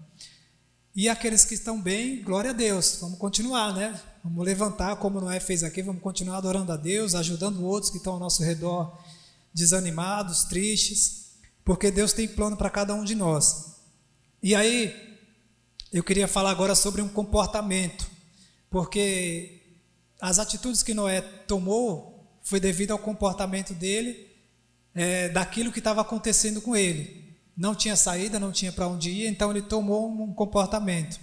E 0.94 1.08
aqueles 1.08 1.44
que 1.44 1.54
estão 1.54 1.80
bem, 1.80 2.22
glória 2.22 2.50
a 2.50 2.52
Deus, 2.54 2.98
vamos 3.00 3.18
continuar, 3.18 3.74
né? 3.74 4.00
Vamos 4.24 4.44
levantar, 4.44 4.96
como 4.96 5.20
Noé 5.20 5.40
fez 5.40 5.64
aqui, 5.64 5.82
vamos 5.82 6.02
continuar 6.02 6.36
adorando 6.36 6.72
a 6.72 6.76
Deus, 6.76 7.14
ajudando 7.14 7.64
outros 7.64 7.90
que 7.90 7.96
estão 7.96 8.14
ao 8.14 8.18
nosso 8.20 8.42
redor, 8.42 8.96
desanimados, 9.52 10.44
tristes, 10.44 11.32
porque 11.64 11.90
Deus 11.90 12.12
tem 12.12 12.28
plano 12.28 12.56
para 12.56 12.70
cada 12.70 12.94
um 12.94 13.04
de 13.04 13.14
nós. 13.14 13.76
E 14.42 14.54
aí, 14.54 15.18
eu 15.92 16.04
queria 16.04 16.28
falar 16.28 16.50
agora 16.50 16.74
sobre 16.74 17.02
um 17.02 17.08
comportamento, 17.08 18.08
porque 18.70 19.60
as 20.20 20.38
atitudes 20.38 20.82
que 20.82 20.94
Noé 20.94 21.20
tomou 21.20 22.38
foi 22.42 22.60
devido 22.60 22.92
ao 22.92 22.98
comportamento 22.98 23.74
dele, 23.74 24.28
é, 24.94 25.28
daquilo 25.30 25.72
que 25.72 25.80
estava 25.80 26.00
acontecendo 26.00 26.60
com 26.60 26.76
ele 26.76 27.22
não 27.56 27.74
tinha 27.74 27.96
saída, 27.96 28.40
não 28.40 28.52
tinha 28.52 28.72
para 28.72 28.88
onde 28.88 29.10
ir, 29.10 29.26
então 29.26 29.50
ele 29.50 29.62
tomou 29.62 30.08
um 30.08 30.32
comportamento. 30.32 31.20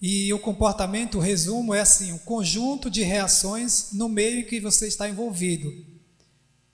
E 0.00 0.32
o 0.32 0.38
comportamento, 0.38 1.18
o 1.18 1.20
resumo, 1.20 1.74
é 1.74 1.80
assim: 1.80 2.12
um 2.12 2.18
conjunto 2.18 2.90
de 2.90 3.02
reações 3.02 3.92
no 3.92 4.08
meio 4.08 4.40
em 4.40 4.44
que 4.44 4.60
você 4.60 4.86
está 4.86 5.08
envolvido. 5.08 5.72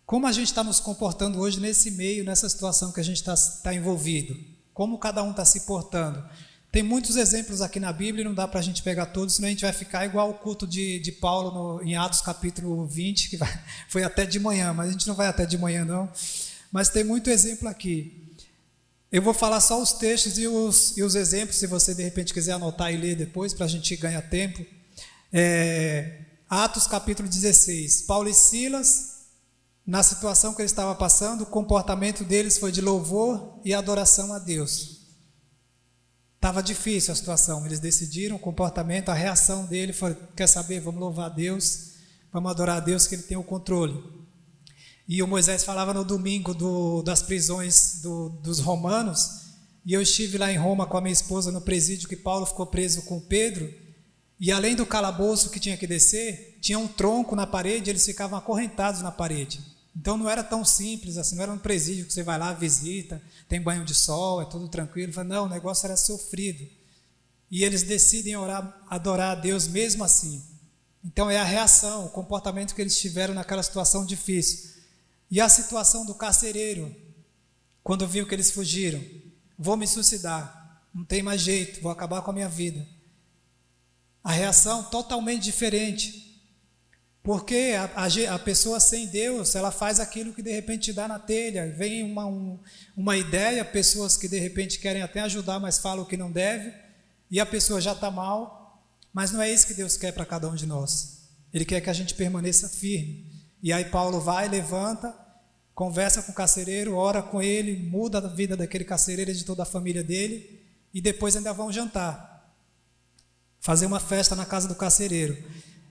Como 0.05 0.27
a 0.27 0.33
gente 0.33 0.49
está 0.49 0.63
nos 0.63 0.81
comportando 0.81 1.39
hoje 1.39 1.61
nesse 1.61 1.91
meio, 1.91 2.25
nessa 2.25 2.49
situação 2.49 2.93
que 2.93 3.01
a 3.01 3.05
gente 3.05 3.19
está, 3.19 3.35
está 3.35 3.75
envolvido? 3.75 4.37
Como 4.75 4.99
cada 4.99 5.23
um 5.23 5.31
está 5.31 5.45
se 5.45 5.61
portando? 5.61 6.23
Tem 6.71 6.83
muitos 6.83 7.17
exemplos 7.17 7.61
aqui 7.61 7.79
na 7.79 7.93
Bíblia, 7.93 8.25
não 8.25 8.35
dá 8.35 8.49
para 8.49 8.59
a 8.59 8.63
gente 8.63 8.83
pegar 8.83 9.07
todos, 9.07 9.35
senão 9.35 9.47
a 9.47 9.51
gente 9.51 9.61
vai 9.61 9.75
ficar 9.75 10.07
igual 10.07 10.31
o 10.31 10.35
culto 10.35 10.67
de, 10.67 10.99
de 11.01 11.13
Paulo 11.13 11.51
no, 11.51 11.83
em 11.83 11.97
Atos 11.97 12.23
capítulo 12.23 12.87
20, 12.87 13.29
que 13.29 13.37
vai, 13.37 13.63
foi 13.89 14.03
até 14.03 14.25
de 14.25 14.41
manhã, 14.41 14.73
mas 14.73 14.89
a 14.89 14.93
gente 14.93 15.07
não 15.07 15.15
vai 15.15 15.27
até 15.27 15.45
de 15.45 15.59
manhã 15.59 15.85
não. 15.85 16.11
Mas 16.71 16.89
tem 16.89 17.05
muito 17.05 17.29
exemplo 17.29 17.69
aqui. 17.69 18.32
Eu 19.13 19.21
vou 19.21 19.35
falar 19.35 19.61
só 19.61 19.79
os 19.79 19.93
textos 19.93 20.39
e 20.39 20.49
os, 20.49 20.97
e 20.97 21.03
os 21.03 21.15
exemplos, 21.15 21.59
se 21.59 21.67
você 21.67 21.95
de 21.95 22.03
repente 22.03 22.33
quiser 22.33 22.53
anotar 22.53 22.91
e 22.91 22.97
ler 22.97 23.15
depois, 23.15 23.53
para 23.53 23.67
a 23.67 23.69
gente 23.69 23.95
ganhar 23.95 24.23
tempo. 24.23 24.65
É, 25.31 26.23
Atos 26.49 26.87
capítulo 26.87 27.29
16. 27.29 28.03
Paulo 28.03 28.27
e 28.31 28.33
Silas, 28.33 29.27
na 29.87 30.03
situação 30.03 30.55
que 30.55 30.63
eles 30.63 30.73
estavam 30.73 30.95
passando, 30.95 31.43
o 31.43 31.47
comportamento 31.47 32.25
deles 32.25 32.57
foi 32.57 32.73
de 32.73 32.81
louvor 32.81 33.61
e 33.63 33.75
adoração 33.75 34.33
a 34.33 34.39
Deus. 34.39 35.03
Estava 36.37 36.63
difícil 36.63 37.13
a 37.13 37.15
situação, 37.15 37.67
eles 37.67 37.81
decidiram 37.81 38.37
o 38.37 38.39
comportamento, 38.39 39.11
a 39.11 39.15
reação 39.15 39.67
dele 39.67 39.93
foi: 39.93 40.17
quer 40.35 40.47
saber, 40.47 40.81
vamos 40.81 40.99
louvar 40.99 41.27
a 41.27 41.35
Deus, 41.35 41.97
vamos 42.33 42.51
adorar 42.51 42.79
a 42.79 42.81
Deus 42.81 43.07
que 43.07 43.15
Ele 43.15 43.25
tem 43.25 43.37
o 43.37 43.45
controle. 43.45 44.22
E 45.13 45.23
o 45.23 45.29
Moisés 45.29 45.63
falava 45.63 45.93
no 45.93 46.07
domingo 46.07 46.55
do, 46.55 47.03
das 47.03 47.21
prisões 47.21 48.01
do, 48.01 48.31
dos 48.31 48.61
romanos. 48.61 49.43
E 49.85 49.93
eu 49.93 50.01
estive 50.01 50.39
lá 50.39 50.51
em 50.51 50.57
Roma 50.57 50.87
com 50.87 50.97
a 50.97 51.03
minha 51.03 51.13
esposa 51.13 51.53
no 51.53 51.61
presídio 51.61 52.09
que 52.09 52.17
Paulo 52.17 52.47
ficou 52.47 52.65
preso 52.65 53.03
com 53.03 53.21
Pedro. 53.21 53.71
E 54.41 54.51
além 54.51 54.75
do 54.75 54.87
calabouço 54.87 55.51
que 55.51 55.61
tinha 55.61 55.77
que 55.77 55.87
descer, 55.87 56.57
tinha 56.63 56.79
um 56.79 56.89
tronco 56.89 57.37
na 57.37 57.47
parede, 57.47 57.91
eles 57.91 58.07
ficavam 58.07 58.39
acorrentados 58.39 59.03
na 59.03 59.13
parede. 59.13 59.61
Então 59.95 60.17
não 60.17 60.31
era 60.31 60.43
tão 60.43 60.65
simples 60.65 61.19
assim, 61.19 61.37
não 61.37 61.43
era 61.43 61.53
um 61.53 61.59
presídio 61.59 62.07
que 62.07 62.13
você 62.15 62.23
vai 62.23 62.39
lá, 62.39 62.55
visita, 62.55 63.21
tem 63.51 63.61
banho 63.61 63.85
de 63.85 63.95
sol, 63.95 64.41
é 64.41 64.47
tudo 64.47 64.67
tranquilo. 64.67 65.13
Não, 65.25 65.45
o 65.45 65.51
negócio 65.51 65.85
era 65.85 65.97
sofrido. 65.99 66.67
E 67.51 67.65
eles 67.65 67.83
decidem 67.83 68.35
orar, 68.35 68.83
adorar 68.89 69.37
a 69.37 69.39
Deus 69.39 69.69
mesmo 69.69 70.05
assim. 70.05 70.43
Então 71.05 71.31
é 71.31 71.37
a 71.37 71.45
reação, 71.45 72.07
o 72.07 72.09
comportamento 72.09 72.75
que 72.75 72.81
eles 72.81 72.99
tiveram 72.99 73.35
naquela 73.35 73.63
situação 73.63 74.07
difícil. 74.07 74.72
E 75.33 75.41
a 75.41 75.49
situação 75.49 76.05
do 76.05 76.15
carcereiro, 76.15 76.95
quando 77.83 78.07
viu 78.07 78.27
que 78.27 78.35
eles 78.35 78.51
fugiram, 78.51 79.03
vou 79.59 79.79
me 79.79 79.87
suicidar, 79.87 80.83
não 80.95 81.07
tem 81.07 81.23
mais 81.23 81.41
jeito, 81.41 81.81
vou 81.81 81.91
acabar 81.91 82.21
com 82.21 82.31
a 82.31 82.35
minha 82.35 82.51
vida. 82.51 82.87
A 84.23 84.31
reação 84.31 84.83
totalmente 84.85 85.43
diferente. 85.43 86.39
Porque 87.23 87.75
a, 87.79 87.85
a, 88.03 88.35
a, 88.35 88.39
pessoa 88.39 88.79
sem 88.79 89.07
Deus, 89.07 89.55
ela 89.55 89.71
faz 89.71 90.01
aquilo 90.01 90.35
que 90.35 90.43
de 90.43 90.53
repente 90.53 90.93
dá 90.93 91.09
na 91.09 91.19
telha. 91.19 91.73
Vem 91.79 92.03
uma, 92.05 92.27
um, 92.27 92.59
uma 92.95 93.17
ideia, 93.17 93.65
pessoas 93.65 94.19
que 94.19 94.29
de 94.29 94.39
repente 94.39 94.79
querem 94.81 95.01
até 95.01 95.21
ajudar, 95.21 95.59
mas 95.59 95.79
falam 95.79 96.05
que 96.05 96.17
não 96.17 96.31
deve, 96.31 96.75
e 97.31 97.41
a 97.41 97.47
pessoa 97.47 97.81
já 97.81 97.93
está 97.93 98.11
mal. 98.11 98.85
Mas 99.15 99.31
não 99.33 99.41
é 99.41 99.51
isso 99.51 99.67
que 99.67 99.73
Deus 99.73 99.97
quer 99.97 100.13
para 100.13 100.27
cada 100.27 100.47
um 100.47 100.55
de 100.55 100.67
nós. 100.67 101.23
Ele 101.55 101.65
quer 101.65 101.81
que 101.81 101.89
a 101.89 101.95
gente 101.95 102.13
permaneça 102.13 102.69
firme. 102.69 103.33
E 103.63 103.73
aí 103.73 103.85
Paulo 103.85 104.21
vai, 104.21 104.49
levanta, 104.49 105.22
conversa 105.75 106.23
com 106.23 106.33
o 106.33 106.35
carcereiro, 106.35 106.95
ora 106.95 107.23
com 107.23 107.43
ele, 107.43 107.77
muda 107.77 108.19
a 108.19 108.29
vida 108.29 108.57
daquele 108.57 108.85
carcereiro 108.85 109.31
e 109.31 109.35
de 109.35 109.45
toda 109.45 109.63
a 109.63 109.67
família 109.67 110.05
dele, 110.05 110.63
e 110.93 111.01
depois 111.01 111.37
ainda 111.37 111.53
vão 111.53 111.73
jantar. 111.73 112.53
Fazer 113.61 113.87
uma 113.87 114.01
festa 114.01 114.35
na 114.35 114.45
casa 114.45 114.69
do 114.69 114.75
carcereiro. 114.75 115.37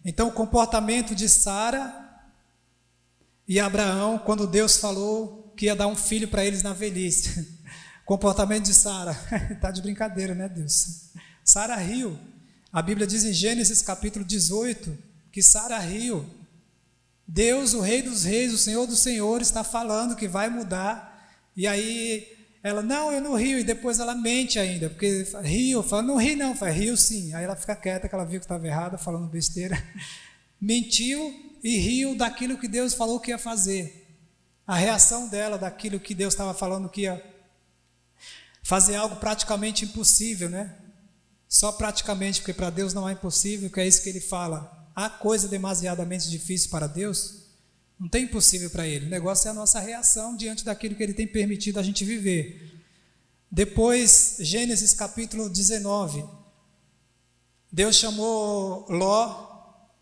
Então, 0.04 0.28
o 0.28 0.32
comportamento 0.32 1.16
de 1.16 1.28
Sara 1.30 1.94
e 3.48 3.60
Abraão, 3.60 4.18
quando 4.20 4.48
Deus 4.48 4.78
falou 4.78 5.54
que 5.56 5.66
ia 5.66 5.76
dar 5.76 5.88
um 5.88 5.96
filho 5.96 6.28
para 6.28 6.46
eles 6.46 6.64
na 6.64 6.74
velhice. 6.74 7.60
comportamento 8.06 8.66
de 8.66 8.74
Sara. 8.74 9.18
Está 9.52 9.70
de 9.72 9.82
brincadeira, 9.82 10.36
né, 10.36 10.50
Deus? 10.50 11.12
Sara 11.44 11.76
riu. 11.76 12.18
A 12.72 12.82
Bíblia 12.82 13.08
diz 13.08 13.24
em 13.24 13.34
Gênesis 13.34 13.82
capítulo 13.82 14.24
18 14.26 14.98
que 15.32 15.42
Sara 15.42 15.78
riu 15.80 16.26
Deus, 17.34 17.74
o 17.74 17.80
Rei 17.80 18.02
dos 18.02 18.26
Reis, 18.26 18.54
o 18.54 18.58
Senhor 18.58 18.86
dos 18.86 19.00
Senhores, 19.00 19.48
está 19.48 19.64
falando 19.64 20.18
que 20.18 20.28
vai 20.28 20.50
mudar. 20.50 21.32
E 21.56 21.66
aí 21.66 22.28
ela, 22.62 22.82
não, 22.82 23.10
eu 23.10 23.22
não 23.22 23.36
rio. 23.36 23.58
E 23.58 23.64
depois 23.64 24.02
ela 24.02 24.14
mente 24.14 24.60
ainda, 24.60 24.90
porque 24.90 25.26
rio, 25.42 25.82
fala, 25.82 26.02
não 26.02 26.18
ri 26.18 26.36
não, 26.36 26.54
fala, 26.54 26.72
rio 26.72 26.98
sim. 26.98 27.34
Aí 27.34 27.46
ela 27.46 27.56
fica 27.56 27.74
quieta, 27.74 28.10
que 28.10 28.14
ela 28.14 28.26
viu 28.26 28.38
que 28.38 28.44
estava 28.44 28.68
errada, 28.68 28.98
falando 28.98 29.30
besteira. 29.30 29.82
Mentiu 30.60 31.34
e 31.64 31.78
riu 31.78 32.18
daquilo 32.18 32.58
que 32.58 32.68
Deus 32.68 32.94
falou 32.94 33.18
que 33.18 33.32
ia 33.32 33.38
fazer. 33.38 34.10
A 34.68 34.76
reação 34.76 35.30
dela 35.30 35.58
daquilo 35.58 36.02
que 36.02 36.14
Deus 36.14 36.34
estava 36.34 36.54
falando 36.54 36.90
que 36.90 37.04
ia 37.04 37.24
fazer 38.62 38.96
algo 38.96 39.16
praticamente 39.16 39.86
impossível, 39.86 40.50
né? 40.50 40.76
Só 41.48 41.72
praticamente, 41.72 42.42
porque 42.42 42.54
para 42.54 42.70
Deus 42.70 42.94
não 42.94 43.08
é 43.08 43.14
impossível, 43.14 43.70
que 43.70 43.80
é 43.80 43.88
isso 43.88 44.04
que 44.04 44.10
ele 44.10 44.20
fala 44.20 44.81
há 44.96 45.10
coisa 45.10 45.48
demasiadamente 45.48 46.30
difícil 46.30 46.70
para 46.70 46.88
Deus? 46.88 47.42
Não 48.00 48.10
tem 48.10 48.24
impossível 48.24 48.70
para 48.70 48.88
Ele. 48.88 49.06
O 49.06 49.10
negócio 49.10 49.48
é 49.48 49.52
a 49.52 49.54
nossa 49.54 49.80
reação 49.80 50.36
diante 50.36 50.66
daquilo 50.66 50.96
que 50.96 51.04
Ele 51.04 51.14
tem 51.14 51.28
permitido 51.28 51.80
a 51.80 51.84
gente 51.84 52.04
viver. 52.04 52.84
Depois, 53.52 54.38
Gênesis 54.40 54.94
capítulo 54.94 55.50
19. 55.50 56.26
Deus 57.72 57.96
chamou 57.96 58.86
Ló, 58.90 59.50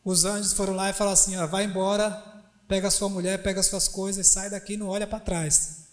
os 0.03 0.23
anjos 0.25 0.53
foram 0.53 0.73
lá 0.73 0.89
e 0.89 0.93
falaram 0.93 1.13
assim: 1.13 1.35
ó, 1.35 1.45
vai 1.45 1.65
embora, 1.65 2.11
pega 2.67 2.89
sua 2.89 3.09
mulher, 3.09 3.43
pega 3.43 3.59
as 3.59 3.65
suas 3.65 3.87
coisas, 3.87 4.27
sai 4.27 4.49
daqui, 4.49 4.77
não 4.77 4.87
olha 4.87 5.05
para 5.05 5.19
trás. 5.19 5.87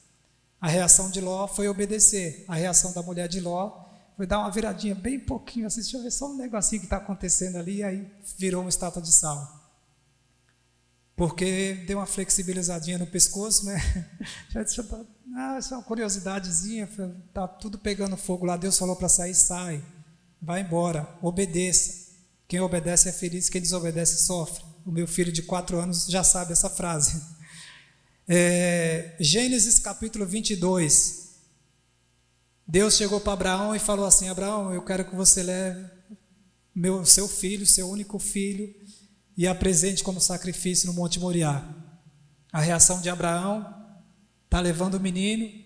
A 0.60 0.68
reação 0.68 1.10
de 1.10 1.20
Ló 1.20 1.46
foi 1.46 1.68
obedecer. 1.68 2.44
A 2.48 2.54
reação 2.54 2.92
da 2.92 3.02
mulher 3.02 3.28
de 3.28 3.40
Ló 3.40 3.85
foi 4.16 4.26
dar 4.26 4.38
uma 4.38 4.50
viradinha 4.50 4.94
bem 4.94 5.20
pouquinho, 5.20 5.66
assim, 5.66 5.82
deixa 5.82 5.98
eu 5.98 6.02
ver 6.02 6.10
só 6.10 6.30
um 6.30 6.36
negocinho 6.36 6.80
que 6.80 6.86
está 6.86 6.96
acontecendo 6.96 7.56
ali, 7.56 7.76
e 7.76 7.82
aí 7.82 8.10
virou 8.38 8.62
uma 8.62 8.70
estátua 8.70 9.02
de 9.02 9.12
sal. 9.12 9.64
Porque 11.14 11.84
deu 11.86 11.98
uma 11.98 12.06
flexibilizadinha 12.06 12.98
no 12.98 13.06
pescoço, 13.06 13.66
né? 13.66 13.78
Já 14.50 14.62
disse, 14.62 14.80
ah, 15.36 15.58
isso 15.58 15.74
é 15.74 15.76
uma 15.76 15.82
curiosidadezinha, 15.82 16.88
tá 17.32 17.46
tudo 17.46 17.78
pegando 17.78 18.16
fogo 18.16 18.46
lá, 18.46 18.56
Deus 18.56 18.78
falou 18.78 18.96
para 18.96 19.08
sair, 19.08 19.34
sai. 19.34 19.84
Vai 20.40 20.62
embora, 20.62 21.08
obedeça. 21.20 22.06
Quem 22.48 22.60
obedece 22.60 23.08
é 23.08 23.12
feliz, 23.12 23.50
quem 23.50 23.60
desobedece 23.60 24.24
sofre. 24.24 24.64
O 24.84 24.92
meu 24.92 25.06
filho 25.06 25.32
de 25.32 25.42
quatro 25.42 25.78
anos 25.78 26.06
já 26.06 26.22
sabe 26.22 26.52
essa 26.52 26.70
frase. 26.70 27.20
É, 28.28 29.14
Gênesis 29.20 29.78
capítulo 29.78 30.24
22. 30.24 31.25
Deus 32.66 32.96
chegou 32.96 33.20
para 33.20 33.32
Abraão 33.32 33.76
e 33.76 33.78
falou 33.78 34.06
assim: 34.06 34.28
Abraão, 34.28 34.74
eu 34.74 34.82
quero 34.82 35.04
que 35.04 35.14
você 35.14 35.42
leve 35.42 35.96
meu, 36.74 37.06
seu 37.06 37.26
filho, 37.26 37.66
seu 37.66 37.88
único 37.88 38.18
filho, 38.18 38.74
e 39.36 39.46
apresente 39.46 40.04
como 40.04 40.20
sacrifício 40.20 40.86
no 40.86 40.92
Monte 40.92 41.18
Moriá. 41.18 41.66
A 42.52 42.60
reação 42.60 43.00
de 43.00 43.08
Abraão 43.08 43.66
está 44.44 44.60
levando 44.60 44.94
o 44.94 45.00
menino. 45.00 45.64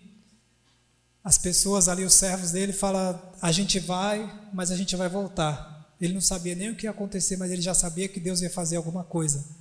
As 1.22 1.36
pessoas 1.36 1.88
ali, 1.88 2.04
os 2.04 2.14
servos 2.14 2.52
dele, 2.52 2.72
falam: 2.72 3.20
a 3.40 3.50
gente 3.50 3.80
vai, 3.80 4.50
mas 4.52 4.70
a 4.70 4.76
gente 4.76 4.94
vai 4.94 5.08
voltar. 5.08 5.94
Ele 6.00 6.14
não 6.14 6.20
sabia 6.20 6.54
nem 6.54 6.70
o 6.70 6.76
que 6.76 6.86
ia 6.86 6.90
acontecer, 6.90 7.36
mas 7.36 7.50
ele 7.50 7.60
já 7.60 7.74
sabia 7.74 8.08
que 8.08 8.20
Deus 8.20 8.40
ia 8.40 8.50
fazer 8.50 8.76
alguma 8.76 9.04
coisa. 9.04 9.59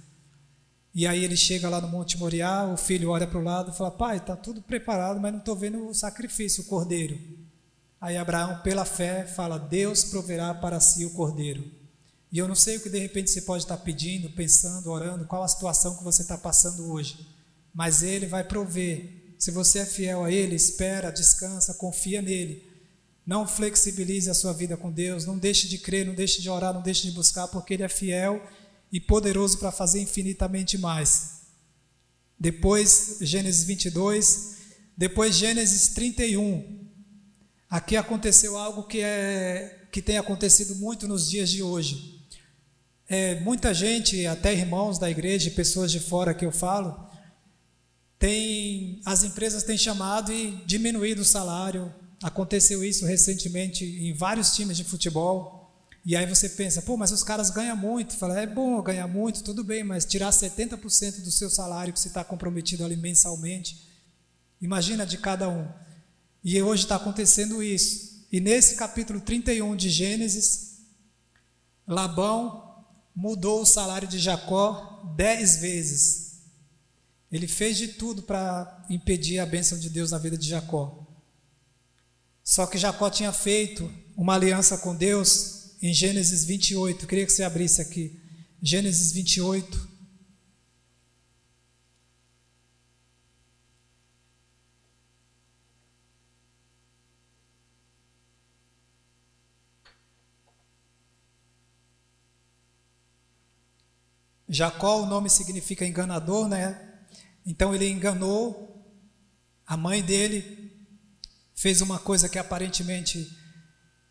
E 0.99 1.07
aí 1.07 1.23
ele 1.23 1.37
chega 1.37 1.69
lá 1.69 1.79
no 1.79 1.87
Monte 1.87 2.17
Moriá, 2.17 2.65
o 2.65 2.75
filho 2.75 3.11
olha 3.11 3.25
para 3.25 3.39
o 3.39 3.41
lado 3.41 3.71
e 3.71 3.73
fala: 3.73 3.89
Pai, 3.89 4.17
está 4.17 4.35
tudo 4.35 4.61
preparado, 4.61 5.17
mas 5.17 5.31
não 5.31 5.39
estou 5.39 5.55
vendo 5.55 5.87
o 5.87 5.93
sacrifício, 5.93 6.63
o 6.63 6.65
cordeiro. 6.65 7.17
Aí 8.01 8.17
Abraão, 8.17 8.59
pela 8.63 8.83
fé, 8.83 9.25
fala: 9.25 9.57
Deus 9.57 10.03
proverá 10.03 10.53
para 10.53 10.77
si 10.81 11.05
o 11.05 11.11
cordeiro. 11.11 11.63
E 12.29 12.37
eu 12.37 12.49
não 12.49 12.53
sei 12.53 12.75
o 12.75 12.81
que 12.81 12.89
de 12.89 12.99
repente 12.99 13.29
você 13.29 13.43
pode 13.43 13.63
estar 13.63 13.77
pedindo, 13.77 14.29
pensando, 14.31 14.91
orando, 14.91 15.23
qual 15.23 15.41
a 15.41 15.47
situação 15.47 15.95
que 15.95 16.03
você 16.03 16.21
está 16.21 16.37
passando 16.37 16.91
hoje, 16.91 17.25
mas 17.73 18.03
Ele 18.03 18.25
vai 18.25 18.43
prover. 18.43 19.33
Se 19.37 19.51
você 19.51 19.79
é 19.79 19.85
fiel 19.85 20.25
a 20.25 20.29
Ele, 20.29 20.53
espera, 20.53 21.11
descansa, 21.11 21.75
confia 21.75 22.21
nele. 22.21 22.61
Não 23.25 23.47
flexibilize 23.47 24.29
a 24.29 24.33
sua 24.33 24.51
vida 24.51 24.75
com 24.75 24.91
Deus, 24.91 25.25
não 25.25 25.37
deixe 25.37 25.65
de 25.65 25.77
crer, 25.77 26.05
não 26.05 26.13
deixe 26.13 26.41
de 26.41 26.49
orar, 26.49 26.73
não 26.73 26.81
deixe 26.81 27.03
de 27.03 27.11
buscar, 27.13 27.47
porque 27.47 27.75
Ele 27.75 27.83
é 27.83 27.87
fiel 27.87 28.45
e 28.91 28.99
poderoso 28.99 29.57
para 29.57 29.71
fazer 29.71 30.01
infinitamente 30.01 30.77
mais. 30.77 31.39
Depois, 32.39 33.17
Gênesis 33.21 33.63
22, 33.63 34.55
depois 34.95 35.35
Gênesis 35.35 35.89
31. 35.89 36.87
Aqui 37.69 37.95
aconteceu 37.95 38.57
algo 38.57 38.83
que, 38.83 39.01
é, 39.01 39.87
que 39.91 40.01
tem 40.01 40.17
acontecido 40.17 40.75
muito 40.75 41.07
nos 41.07 41.29
dias 41.29 41.49
de 41.49 41.61
hoje. 41.61 42.19
É, 43.07 43.39
muita 43.41 43.73
gente, 43.73 44.25
até 44.25 44.53
irmãos 44.53 44.97
da 44.97 45.09
igreja, 45.09 45.49
pessoas 45.51 45.91
de 45.91 45.99
fora 45.99 46.33
que 46.33 46.45
eu 46.45 46.51
falo, 46.51 47.09
tem, 48.19 49.01
as 49.05 49.23
empresas 49.23 49.63
têm 49.63 49.77
chamado 49.77 50.31
e 50.31 50.51
diminuído 50.65 51.21
o 51.21 51.25
salário. 51.25 51.93
Aconteceu 52.21 52.83
isso 52.83 53.05
recentemente 53.05 53.83
em 53.83 54.13
vários 54.13 54.55
times 54.55 54.77
de 54.77 54.83
futebol. 54.83 55.58
E 56.09 56.15
aí 56.15 56.25
você 56.25 56.49
pensa, 56.49 56.81
pô, 56.81 56.97
mas 56.97 57.11
os 57.11 57.23
caras 57.23 57.51
ganham 57.51 57.77
muito. 57.77 58.17
Fala, 58.17 58.39
é 58.39 58.47
bom 58.47 58.81
ganhar 58.81 59.07
muito, 59.07 59.43
tudo 59.43 59.63
bem, 59.63 59.83
mas 59.83 60.05
tirar 60.05 60.31
70% 60.31 61.21
do 61.21 61.29
seu 61.29 61.51
salário 61.51 61.93
que 61.93 61.99
você 61.99 62.07
está 62.07 62.23
comprometido 62.23 62.83
ali 62.83 62.97
mensalmente, 62.97 63.87
imagina 64.59 65.05
de 65.05 65.19
cada 65.19 65.47
um. 65.47 65.67
E 66.43 66.59
hoje 66.63 66.81
está 66.81 66.95
acontecendo 66.95 67.61
isso. 67.61 68.25
E 68.31 68.39
nesse 68.39 68.75
capítulo 68.75 69.21
31 69.21 69.75
de 69.75 69.91
Gênesis, 69.91 70.79
Labão 71.85 72.87
mudou 73.15 73.61
o 73.61 73.65
salário 73.67 74.07
de 74.07 74.17
Jacó 74.17 75.13
dez 75.15 75.57
vezes. 75.57 76.39
Ele 77.31 77.47
fez 77.47 77.77
de 77.77 77.87
tudo 77.89 78.23
para 78.23 78.83
impedir 78.89 79.37
a 79.37 79.45
bênção 79.45 79.77
de 79.77 79.91
Deus 79.91 80.09
na 80.09 80.17
vida 80.17 80.35
de 80.35 80.49
Jacó. 80.49 81.05
Só 82.43 82.65
que 82.65 82.79
Jacó 82.79 83.11
tinha 83.11 83.31
feito 83.31 83.93
uma 84.17 84.33
aliança 84.33 84.75
com 84.75 84.95
Deus 84.95 85.58
em 85.81 85.93
Gênesis 85.93 86.43
28. 86.45 87.03
Eu 87.03 87.07
queria 87.07 87.25
que 87.25 87.31
você 87.31 87.43
abrisse 87.43 87.81
aqui. 87.81 88.19
Gênesis 88.61 89.11
28. 89.11 89.89
Jacó, 104.51 105.03
o 105.03 105.05
nome 105.05 105.29
significa 105.29 105.85
enganador, 105.85 106.47
né? 106.47 106.97
Então 107.45 107.73
ele 107.73 107.87
enganou 107.87 108.83
a 109.65 109.77
mãe 109.77 110.01
dele, 110.01 110.73
fez 111.53 111.81
uma 111.81 111.99
coisa 111.99 112.27
que 112.27 112.39
aparentemente 112.39 113.38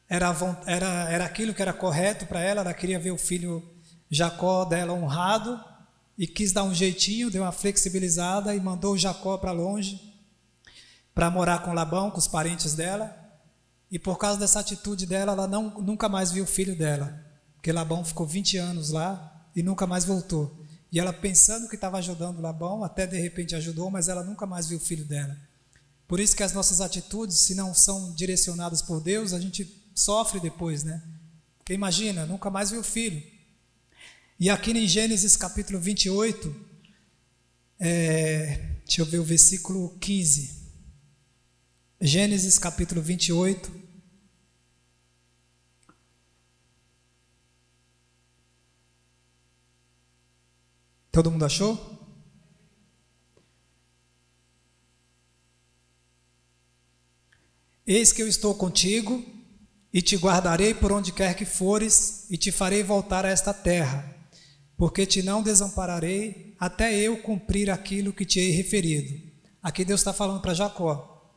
era, 0.09 0.35
era, 0.67 1.11
era 1.11 1.25
aquilo 1.25 1.53
que 1.53 1.63
era 1.63 1.73
correto 1.73 2.27
para 2.27 2.41
ela, 2.41 2.63
ela 2.63 2.75
queria 2.75 2.99
ver 2.99 3.11
o 3.11 3.19
filho 3.19 3.63
Jacó 4.11 4.65
dela 4.65 4.93
honrado 4.93 5.63
e 6.17 6.27
quis 6.27 6.53
dar 6.53 6.65
um 6.65 6.75
jeitinho, 6.75 7.31
deu 7.31 7.43
uma 7.43 7.53
flexibilizada 7.53 8.55
e 8.55 8.61
mandou 8.61 8.97
Jacó 8.97 9.37
para 9.37 9.53
longe 9.53 10.09
para 11.19 11.33
morar 11.33 11.65
com 11.65 11.73
Labão, 11.73 12.13
com 12.13 12.19
os 12.19 12.29
parentes 12.29 12.75
dela. 12.75 13.13
E 13.91 13.99
por 13.99 14.19
causa 14.19 14.39
dessa 14.39 14.61
atitude 14.61 15.05
dela, 15.05 15.33
ela 15.33 15.49
não, 15.49 15.81
nunca 15.81 16.09
mais 16.09 16.31
viu 16.31 16.45
o 16.45 16.47
filho 16.47 16.77
dela, 16.77 17.25
porque 17.55 17.73
Labão 17.73 18.05
ficou 18.05 18.25
20 18.25 18.57
anos 18.57 18.91
lá 18.91 19.49
e 19.57 19.61
nunca 19.61 19.85
mais 19.85 20.05
voltou. 20.05 20.65
E 20.93 21.01
ela 21.01 21.13
pensando 21.13 21.69
que 21.69 21.75
estava 21.75 21.99
ajudando 21.99 22.41
Labão, 22.41 22.85
até 22.85 23.05
de 23.05 23.19
repente 23.19 23.57
ajudou, 23.57 23.91
mas 23.91 24.09
ela 24.09 24.23
nunca 24.23 24.47
mais 24.47 24.69
viu 24.69 24.79
o 24.79 24.81
filho 24.81 25.05
dela. 25.05 25.37
Por 26.07 26.21
isso 26.21 26.37
que 26.37 26.43
as 26.45 26.53
nossas 26.53 26.81
atitudes, 26.81 27.41
se 27.41 27.55
não 27.57 27.75
são 27.75 28.13
direcionadas 28.15 28.81
por 28.81 29.01
Deus, 29.01 29.33
a 29.33 29.41
gente 29.41 29.65
sofre 29.99 30.39
depois, 30.39 30.85
né? 30.85 31.03
Porque 31.59 31.73
imagina, 31.75 32.25
nunca 32.25 32.49
mais 32.49 32.71
viu 32.71 32.81
o 32.81 32.85
filho. 32.85 33.21
E 34.39 34.49
aqui 34.49 34.71
em 34.71 34.87
Gênesis 34.87 35.37
capítulo 35.37 35.81
28, 35.81 36.55
é, 37.81 38.77
deixa 38.85 39.03
eu 39.03 39.07
ver 39.07 39.19
o 39.19 39.25
versículo 39.25 39.99
15. 39.99 40.57
Gênesis 42.01 42.61
capítulo 42.61 43.03
28. 43.03 43.73
Todo 51.11 51.33
mundo 51.33 51.45
achou? 51.45 51.99
Eis 57.85 58.13
que 58.13 58.23
eu 58.23 58.29
estou 58.29 58.55
contigo 58.55 59.38
e 59.93 60.03
te 60.03 60.17
guardarei 60.17 60.75
por 60.75 60.93
onde 60.93 61.13
quer 61.13 61.35
que 61.35 61.45
fores, 61.45 62.27
e 62.31 62.37
te 62.37 62.53
farei 62.53 62.83
voltar 62.83 63.25
a 63.25 63.31
esta 63.31 63.55
terra, 63.55 64.15
porque 64.77 65.07
te 65.07 65.23
não 65.23 65.43
desampararei 65.43 66.55
até 66.59 66.95
eu 66.95 67.17
cumprir 67.19 67.71
aquilo 67.71 68.13
que 68.13 68.25
te 68.25 68.39
hei 68.39 68.51
referido. 68.51 69.29
Aqui 69.63 69.85
Deus 69.85 70.01
está 70.01 70.13
falando 70.13 70.41
para 70.41 70.55
Jacó, 70.55 71.33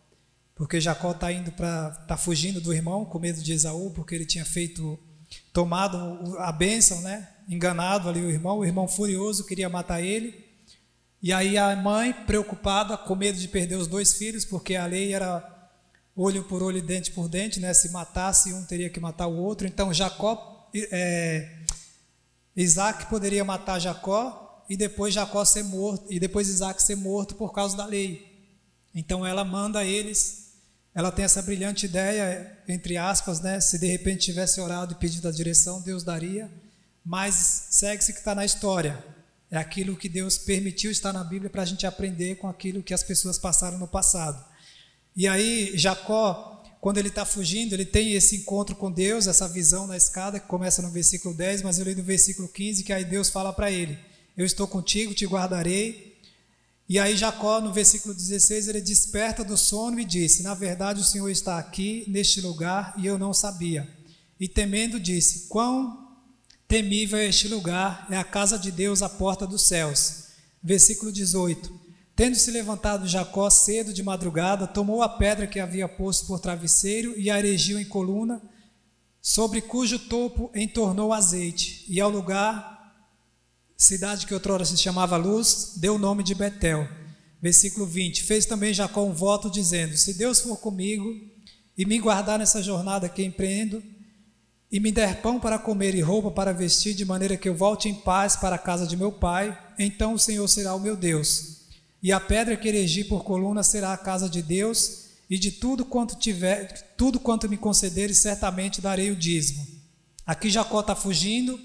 porque 0.55 0.79
Jacó 0.79 1.11
está 1.11 1.31
indo 1.31 1.51
para, 1.51 1.97
está 2.01 2.17
fugindo 2.17 2.61
do 2.61 2.73
irmão 2.73 3.05
com 3.05 3.19
medo 3.19 3.41
de 3.41 3.53
Esaú, 3.53 3.91
porque 3.91 4.13
ele 4.13 4.25
tinha 4.25 4.45
feito, 4.45 4.99
tomado 5.53 6.37
a 6.37 6.51
bênção, 6.51 7.01
né? 7.01 7.29
Enganado 7.47 8.07
ali 8.07 8.21
o 8.21 8.29
irmão, 8.29 8.59
o 8.59 8.65
irmão 8.65 8.87
furioso 8.87 9.45
queria 9.45 9.69
matar 9.69 10.01
ele. 10.01 10.45
E 11.21 11.31
aí 11.31 11.57
a 11.57 11.75
mãe, 11.75 12.13
preocupada, 12.13 12.97
com 12.97 13.15
medo 13.15 13.37
de 13.37 13.47
perder 13.47 13.75
os 13.75 13.87
dois 13.87 14.13
filhos, 14.13 14.43
porque 14.43 14.75
a 14.75 14.85
lei 14.85 15.13
era 15.13 15.39
olho 16.21 16.43
por 16.43 16.61
olho, 16.61 16.81
dente 16.81 17.11
por 17.11 17.27
dente, 17.27 17.59
né? 17.59 17.73
Se 17.73 17.89
matasse 17.89 18.53
um, 18.53 18.63
teria 18.65 18.89
que 18.89 18.99
matar 18.99 19.27
o 19.27 19.37
outro. 19.37 19.67
Então 19.67 19.93
Jacó, 19.93 20.69
é, 20.73 21.59
Isaac 22.55 23.07
poderia 23.07 23.43
matar 23.43 23.79
Jacó 23.79 24.63
e 24.69 24.77
depois 24.77 25.13
Jacó 25.13 25.43
ser 25.43 25.63
morto 25.63 26.05
e 26.09 26.19
depois 26.19 26.47
Isaac 26.47 26.81
ser 26.81 26.95
morto 26.95 27.35
por 27.35 27.53
causa 27.53 27.75
da 27.75 27.85
lei. 27.85 28.49
Então 28.93 29.25
ela 29.25 29.43
manda 29.43 29.83
eles. 29.83 30.51
Ela 30.93 31.11
tem 31.11 31.23
essa 31.23 31.41
brilhante 31.41 31.85
ideia, 31.85 32.59
entre 32.67 32.97
aspas, 32.97 33.39
né? 33.39 33.61
Se 33.61 33.79
de 33.79 33.87
repente 33.87 34.25
tivesse 34.25 34.59
orado 34.59 34.91
e 34.93 34.95
pedido 34.95 35.27
a 35.27 35.31
direção, 35.31 35.81
Deus 35.81 36.03
daria. 36.03 36.51
Mas 37.03 37.67
segue-se 37.71 38.11
que 38.11 38.19
está 38.19 38.35
na 38.35 38.43
história. 38.43 39.03
É 39.49 39.57
aquilo 39.57 39.97
que 39.97 40.07
Deus 40.09 40.37
permitiu 40.37 40.91
estar 40.91 41.11
na 41.11 41.23
Bíblia 41.23 41.49
para 41.49 41.61
a 41.61 41.65
gente 41.65 41.85
aprender 41.85 42.35
com 42.35 42.47
aquilo 42.47 42.83
que 42.83 42.93
as 42.93 43.03
pessoas 43.03 43.37
passaram 43.37 43.77
no 43.77 43.87
passado. 43.87 44.50
E 45.15 45.27
aí, 45.27 45.77
Jacó, 45.77 46.51
quando 46.81 46.97
ele 46.97 47.09
está 47.09 47.23
fugindo, 47.25 47.73
ele 47.73 47.85
tem 47.85 48.13
esse 48.13 48.37
encontro 48.37 48.75
com 48.75 48.91
Deus, 48.91 49.27
essa 49.27 49.47
visão 49.47 49.85
na 49.85 49.95
escada, 49.95 50.39
que 50.39 50.47
começa 50.47 50.81
no 50.81 50.89
versículo 50.89 51.35
10, 51.35 51.61
mas 51.61 51.77
eu 51.77 51.85
li 51.85 51.93
no 51.93 52.01
versículo 52.01 52.47
15, 52.47 52.83
que 52.83 52.91
aí 52.91 53.05
Deus 53.05 53.29
fala 53.29 53.53
para 53.53 53.69
ele: 53.69 53.99
Eu 54.35 54.45
estou 54.45 54.67
contigo, 54.67 55.13
te 55.13 55.25
guardarei 55.27 56.17
E 56.89 56.97
aí 56.97 57.15
Jacó, 57.15 57.61
no 57.61 57.71
versículo 57.71 58.15
16, 58.15 58.67
ele 58.67 58.81
desperta 58.81 59.43
do 59.43 59.55
sono 59.55 59.99
e 59.99 60.05
disse: 60.05 60.41
Na 60.41 60.55
verdade, 60.55 61.01
o 61.01 61.05
Senhor 61.05 61.29
está 61.29 61.59
aqui 61.59 62.03
neste 62.07 62.41
lugar 62.41 62.95
e 62.97 63.05
eu 63.05 63.19
não 63.19 63.33
sabia. 63.33 63.87
E 64.39 64.47
temendo 64.47 64.99
disse: 64.99 65.47
Quão 65.49 66.09
temível 66.67 67.19
é 67.19 67.27
este 67.27 67.47
lugar, 67.47 68.07
é 68.09 68.17
a 68.17 68.23
casa 68.23 68.57
de 68.57 68.71
Deus, 68.71 69.01
a 69.01 69.09
porta 69.09 69.45
dos 69.45 69.67
céus. 69.67 70.23
Versículo 70.63 71.11
18. 71.11 71.80
Tendo 72.21 72.35
se 72.35 72.51
levantado 72.51 73.07
Jacó 73.07 73.49
cedo 73.49 73.91
de 73.91 74.03
madrugada, 74.03 74.67
tomou 74.67 75.01
a 75.01 75.09
pedra 75.09 75.47
que 75.47 75.59
havia 75.59 75.89
posto 75.89 76.27
por 76.27 76.39
travesseiro 76.39 77.19
e 77.19 77.31
a 77.31 77.39
erigiu 77.39 77.79
em 77.79 77.83
coluna, 77.83 78.39
sobre 79.19 79.59
cujo 79.59 79.97
topo 79.97 80.51
entornou 80.53 81.13
azeite, 81.13 81.83
e 81.89 81.99
ao 81.99 82.11
lugar 82.11 83.09
cidade 83.75 84.27
que 84.27 84.35
outrora 84.35 84.63
se 84.63 84.77
chamava 84.77 85.17
Luz, 85.17 85.73
deu 85.77 85.95
o 85.95 85.97
nome 85.97 86.21
de 86.21 86.35
Betel. 86.35 86.87
Versículo 87.41 87.87
20: 87.87 88.23
Fez 88.23 88.45
também 88.45 88.71
Jacó 88.71 89.03
um 89.03 89.13
voto, 89.13 89.49
dizendo: 89.49 89.97
Se 89.97 90.13
Deus 90.13 90.41
for 90.41 90.57
comigo 90.57 91.11
e 91.75 91.87
me 91.87 91.97
guardar 91.97 92.37
nessa 92.37 92.61
jornada 92.61 93.09
que 93.09 93.23
empreendo, 93.23 93.81
e 94.71 94.79
me 94.79 94.91
der 94.91 95.23
pão 95.23 95.39
para 95.39 95.57
comer 95.57 95.95
e 95.95 96.01
roupa 96.01 96.29
para 96.29 96.53
vestir, 96.53 96.93
de 96.93 97.03
maneira 97.03 97.35
que 97.35 97.49
eu 97.49 97.55
volte 97.55 97.89
em 97.89 97.95
paz 97.95 98.35
para 98.35 98.57
a 98.57 98.59
casa 98.59 98.85
de 98.85 98.95
meu 98.95 99.11
pai, 99.11 99.57
então 99.79 100.13
o 100.13 100.19
Senhor 100.19 100.47
será 100.47 100.75
o 100.75 100.79
meu 100.79 100.95
Deus. 100.95 101.60
E 102.01 102.11
a 102.11 102.19
pedra 102.19 102.57
que 102.57 102.67
erigi 102.67 103.03
por 103.03 103.23
coluna 103.23 103.63
será 103.63 103.93
a 103.93 103.97
casa 103.97 104.29
de 104.29 104.41
Deus, 104.41 105.11
e 105.29 105.39
de 105.39 105.49
tudo 105.49 105.85
quanto 105.85 106.17
tiver, 106.17 106.95
tudo 106.97 107.17
quanto 107.17 107.47
me 107.47 107.55
concederes, 107.57 108.17
certamente 108.17 108.81
darei 108.81 109.11
o 109.11 109.15
dízimo. 109.15 109.65
Aqui 110.25 110.49
Jacó 110.49 110.81
está 110.81 110.93
fugindo, 110.93 111.57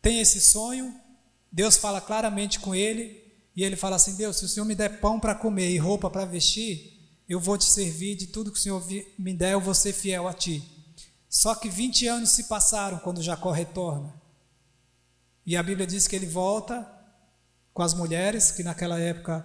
tem 0.00 0.20
esse 0.20 0.40
sonho, 0.40 0.94
Deus 1.50 1.76
fala 1.76 2.00
claramente 2.00 2.60
com 2.60 2.72
ele 2.72 3.20
e 3.56 3.64
ele 3.64 3.74
fala 3.74 3.96
assim: 3.96 4.14
Deus, 4.14 4.36
se 4.36 4.44
o 4.44 4.48
Senhor 4.48 4.66
me 4.66 4.76
der 4.76 5.00
pão 5.00 5.18
para 5.18 5.34
comer 5.34 5.70
e 5.70 5.78
roupa 5.78 6.08
para 6.08 6.24
vestir, 6.24 6.94
eu 7.28 7.40
vou 7.40 7.58
te 7.58 7.64
servir 7.64 8.14
de 8.14 8.28
tudo 8.28 8.52
que 8.52 8.58
o 8.58 8.62
Senhor 8.62 8.84
me 9.18 9.34
der, 9.34 9.54
eu 9.54 9.60
vou 9.60 9.74
ser 9.74 9.92
fiel 9.92 10.28
a 10.28 10.32
ti. 10.32 10.62
Só 11.28 11.52
que 11.54 11.68
20 11.68 12.06
anos 12.06 12.30
se 12.30 12.44
passaram 12.44 12.98
quando 12.98 13.22
Jacó 13.22 13.50
retorna. 13.50 14.14
E 15.44 15.56
a 15.56 15.62
Bíblia 15.64 15.86
diz 15.86 16.06
que 16.06 16.14
ele 16.14 16.26
volta 16.26 16.88
com 17.74 17.82
as 17.82 17.92
mulheres, 17.92 18.52
que 18.52 18.62
naquela 18.62 18.98
época, 18.98 19.44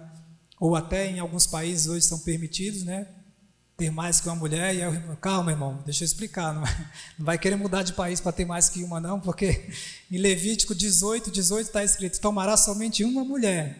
ou 0.58 0.76
até 0.76 1.10
em 1.10 1.18
alguns 1.18 1.46
países 1.46 1.88
hoje 1.88 2.06
são 2.06 2.20
permitidos, 2.20 2.84
né? 2.84 3.08
ter 3.80 3.90
mais 3.90 4.20
que 4.20 4.28
uma 4.28 4.36
mulher, 4.36 4.74
e 4.74 4.82
eu, 4.82 4.92
calma, 5.22 5.50
irmão, 5.50 5.82
deixa 5.86 6.04
eu 6.04 6.06
explicar, 6.06 6.52
não, 6.52 6.60
não 7.18 7.24
vai 7.24 7.38
querer 7.38 7.56
mudar 7.56 7.82
de 7.82 7.94
país 7.94 8.20
para 8.20 8.30
ter 8.30 8.44
mais 8.44 8.68
que 8.68 8.84
uma, 8.84 9.00
não, 9.00 9.18
porque 9.18 9.70
em 10.10 10.18
Levítico 10.18 10.74
18, 10.74 11.30
18 11.30 11.66
está 11.66 11.82
escrito: 11.82 12.20
tomará 12.20 12.58
somente 12.58 13.02
uma 13.02 13.24
mulher. 13.24 13.78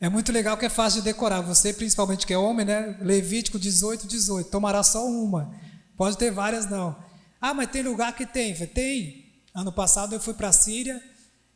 É 0.00 0.08
muito 0.08 0.32
legal 0.32 0.56
que 0.56 0.66
é 0.66 0.68
fácil 0.68 1.00
de 1.00 1.04
decorar, 1.04 1.42
você 1.42 1.72
principalmente 1.72 2.26
que 2.26 2.34
é 2.34 2.38
homem, 2.38 2.66
né? 2.66 2.98
Levítico 3.00 3.56
18, 3.56 4.08
18, 4.08 4.50
tomará 4.50 4.82
só 4.82 5.06
uma, 5.06 5.54
pode 5.96 6.18
ter 6.18 6.32
várias, 6.32 6.68
não. 6.68 6.96
Ah, 7.40 7.54
mas 7.54 7.70
tem 7.70 7.82
lugar 7.82 8.12
que 8.16 8.26
tem, 8.26 8.52
tem. 8.66 9.30
Ano 9.54 9.72
passado 9.72 10.12
eu 10.12 10.20
fui 10.20 10.34
para 10.34 10.48
a 10.48 10.52
Síria 10.52 11.00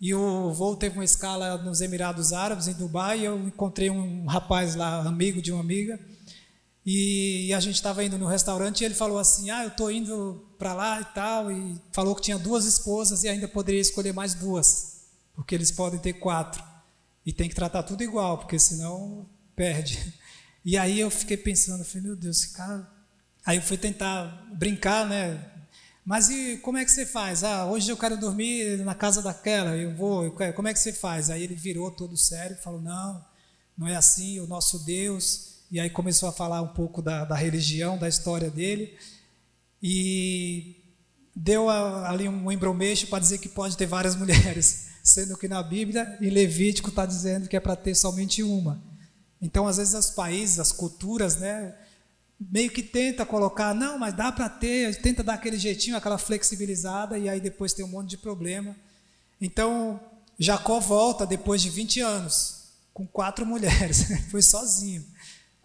e 0.01 0.15
o 0.15 0.53
voo 0.53 0.77
teve 0.77 0.97
uma 0.97 1.05
escala 1.05 1.57
nos 1.59 1.81
Emirados 1.81 2.33
Árabes, 2.33 2.69
em 2.69 2.75
Dubai, 2.75 3.21
e 3.21 3.25
eu 3.25 3.39
encontrei 3.39 3.89
um 3.89 4.27
rapaz 4.27 4.75
lá, 4.75 5.01
amigo 5.01 5.41
de 5.41 5.53
uma 5.53 5.61
amiga. 5.61 5.99
E, 6.85 7.53
a 7.53 7.59
gente 7.59 7.75
estava 7.75 8.05
indo 8.05 8.17
no 8.17 8.27
restaurante 8.27 8.81
e 8.81 8.85
ele 8.85 8.95
falou 8.95 9.19
assim: 9.19 9.51
Ah, 9.51 9.65
eu 9.65 9.69
estou 9.69 9.91
indo 9.91 10.47
para 10.57 10.73
lá 10.73 11.01
e 11.01 11.05
tal. 11.07 11.51
E 11.51 11.81
falou 11.91 12.15
que 12.15 12.23
tinha 12.23 12.39
duas 12.39 12.65
esposas 12.65 13.25
e 13.25 13.29
ainda 13.29 13.49
poderia 13.49 13.81
escolher 13.81 14.13
mais 14.13 14.35
duas, 14.35 15.07
porque 15.35 15.55
eles 15.55 15.73
podem 15.73 15.99
ter 15.99 16.13
quatro. 16.13 16.63
E 17.25 17.33
tem 17.33 17.49
que 17.49 17.57
tratar 17.57 17.83
tudo 17.83 18.05
igual, 18.05 18.39
porque 18.39 18.59
senão 18.59 19.27
perde. 19.57 20.15
E 20.69 20.77
aí 20.77 20.99
eu 20.99 21.09
fiquei 21.13 21.37
pensando: 21.37 21.85
falei, 21.85 22.09
Meu 22.09 22.17
Deus, 22.17 22.39
esse 22.39 22.53
cara. 22.53 22.91
Aí 23.45 23.59
eu 23.59 23.63
fui 23.63 23.79
tentar 23.79 24.49
brincar, 24.53 25.07
né? 25.09 25.56
Mas 26.07 26.31
e 26.31 26.59
como 26.59 26.79
é 26.79 26.85
que 26.85 26.91
você 26.91 27.05
faz? 27.05 27.43
Ah, 27.43 27.67
hoje 27.67 27.91
eu 27.91 27.97
quero 27.97 28.17
dormir 28.17 28.79
na 28.85 28.95
casa 28.95 29.21
daquela, 29.21 29.77
eu 29.77 29.93
vou, 29.95 30.31
como 30.55 30.69
é 30.69 30.73
que 30.73 30.79
você 30.79 30.93
faz? 30.93 31.29
Aí 31.29 31.43
ele 31.43 31.57
virou 31.57 31.91
todo 31.91 32.17
sério 32.17 32.57
e 32.57 32.63
falou: 32.63 32.81
Não, 32.81 33.25
não 33.77 33.89
é 33.89 33.97
assim, 33.97 34.39
o 34.39 34.47
nosso 34.47 34.85
Deus 34.85 35.57
e 35.71 35.81
aí 35.81 35.91
começou 35.91 36.29
a 36.29 36.33
falar 36.33 36.63
um 36.63 36.69
pouco 36.69 37.03
da, 37.03 37.25
da 37.25 37.35
religião, 37.35 37.99
da 37.99 38.09
história 38.09 38.51
dele, 38.51 38.97
e 39.83 40.77
deu 41.35 41.69
a, 41.69 42.09
ali 42.09 42.29
um 42.29 42.51
embromeixo 42.53 43.09
para 43.09 43.19
dizer 43.19 43.39
que 43.39 43.49
pode 43.49 43.77
ter 43.77 43.87
várias 43.87 44.15
mulheres, 44.17 44.89
sendo 45.03 45.37
que 45.37 45.49
na 45.49 45.63
Bíblia, 45.63 46.17
em 46.21 46.31
Levítico, 46.31 46.89
está 46.89 47.05
dizendo 47.05 47.49
que 47.49 47.57
é 47.57 47.61
para 47.61 47.75
ter 47.75 47.95
somente 47.95 48.43
uma. 48.43 48.81
Então, 49.43 49.67
às 49.67 49.77
vezes, 49.77 49.95
os 49.95 50.11
países, 50.11 50.61
as 50.61 50.73
culturas, 50.73 51.37
né, 51.37 51.75
meio 52.39 52.71
que 52.71 52.83
tenta 52.83 53.25
colocar, 53.25 53.75
não, 53.75 53.99
mas 53.99 54.15
dá 54.15 54.31
para 54.31 54.49
ter, 54.49 54.95
tenta 55.01 55.23
dar 55.23 55.35
aquele 55.35 55.59
jeitinho, 55.59 55.97
aquela 55.97 56.19
flexibilizada, 56.19 57.19
e 57.19 57.29
aí 57.29 57.41
depois 57.41 57.73
tem 57.73 57.85
um 57.85 57.89
monte 57.89 58.11
de 58.11 58.19
problema. 58.19 58.77
Então, 59.41 60.01
Jacó 60.39 60.81
volta 60.81 61.27
depois 61.27 61.63
de 61.63 61.71
20 61.71 62.01
anos, 62.01 62.73
com 62.93 63.07
quatro 63.07 63.45
mulheres, 63.47 64.07
foi 64.31 64.43
sozinho 64.43 65.05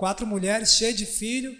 quatro 0.01 0.25
mulheres, 0.25 0.73
cheio 0.73 0.95
de 0.95 1.05
filho. 1.05 1.55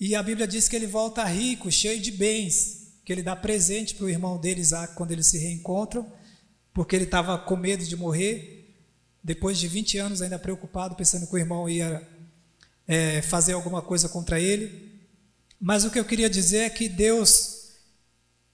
E 0.00 0.14
a 0.14 0.22
Bíblia 0.22 0.48
diz 0.48 0.68
que 0.68 0.74
ele 0.74 0.86
volta 0.86 1.22
rico, 1.22 1.70
cheio 1.70 2.00
de 2.00 2.10
bens, 2.10 2.94
que 3.04 3.12
ele 3.12 3.22
dá 3.22 3.36
presente 3.36 3.94
para 3.94 4.06
o 4.06 4.08
irmão 4.08 4.38
dele, 4.38 4.62
Isaac, 4.62 4.94
quando 4.94 5.12
eles 5.12 5.26
se 5.26 5.36
reencontram, 5.36 6.10
porque 6.72 6.96
ele 6.96 7.04
estava 7.04 7.36
com 7.36 7.56
medo 7.56 7.84
de 7.84 7.94
morrer. 7.94 8.74
Depois 9.22 9.58
de 9.58 9.68
20 9.68 9.98
anos, 9.98 10.22
ainda 10.22 10.38
preocupado, 10.38 10.94
pensando 10.94 11.26
que 11.26 11.34
o 11.34 11.38
irmão 11.38 11.68
ia 11.68 12.00
é, 12.86 13.22
fazer 13.22 13.52
alguma 13.52 13.82
coisa 13.82 14.08
contra 14.08 14.40
ele. 14.40 14.92
Mas 15.60 15.84
o 15.84 15.90
que 15.90 15.98
eu 15.98 16.04
queria 16.04 16.28
dizer 16.28 16.58
é 16.58 16.70
que 16.70 16.88
Deus, 16.88 17.70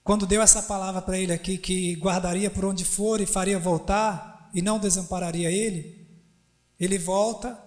quando 0.03 0.25
deu 0.25 0.41
essa 0.41 0.63
palavra 0.63 1.01
para 1.01 1.17
ele 1.17 1.33
aqui, 1.33 1.57
que 1.57 1.95
guardaria 1.95 2.49
por 2.49 2.65
onde 2.65 2.85
for 2.85 3.19
e 3.21 3.25
faria 3.25 3.59
voltar, 3.59 4.49
e 4.53 4.61
não 4.61 4.79
desampararia 4.79 5.49
ele, 5.49 6.07
ele 6.79 6.97
volta 6.97 7.57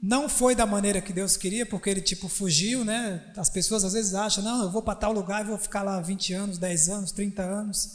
não 0.00 0.28
foi 0.28 0.54
da 0.54 0.66
maneira 0.66 1.00
que 1.00 1.12
Deus 1.12 1.36
queria, 1.36 1.64
porque 1.64 1.88
ele 1.88 2.00
tipo 2.00 2.28
fugiu, 2.28 2.84
né? 2.84 3.32
As 3.36 3.48
pessoas 3.48 3.82
às 3.82 3.94
vezes 3.94 4.14
acham, 4.14 4.44
não, 4.44 4.64
eu 4.64 4.70
vou 4.70 4.82
para 4.82 4.94
tal 4.94 5.12
lugar 5.12 5.42
e 5.42 5.48
vou 5.48 5.58
ficar 5.58 5.82
lá 5.82 6.00
20 6.00 6.32
anos, 6.32 6.58
10 6.58 6.88
anos, 6.88 7.12
30 7.12 7.42
anos, 7.42 7.92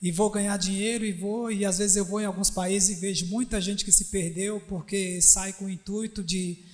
e 0.00 0.10
vou 0.10 0.30
ganhar 0.30 0.56
dinheiro 0.56 1.04
e 1.04 1.12
vou, 1.12 1.50
e 1.50 1.64
às 1.64 1.78
vezes 1.78 1.96
eu 1.96 2.04
vou 2.04 2.20
em 2.20 2.24
alguns 2.24 2.50
países 2.50 2.96
e 2.96 3.00
vejo 3.00 3.26
muita 3.26 3.60
gente 3.60 3.84
que 3.84 3.92
se 3.92 4.06
perdeu 4.06 4.60
porque 4.60 5.20
sai 5.20 5.52
com 5.52 5.66
o 5.66 5.70
intuito 5.70 6.24
de, 6.24 6.64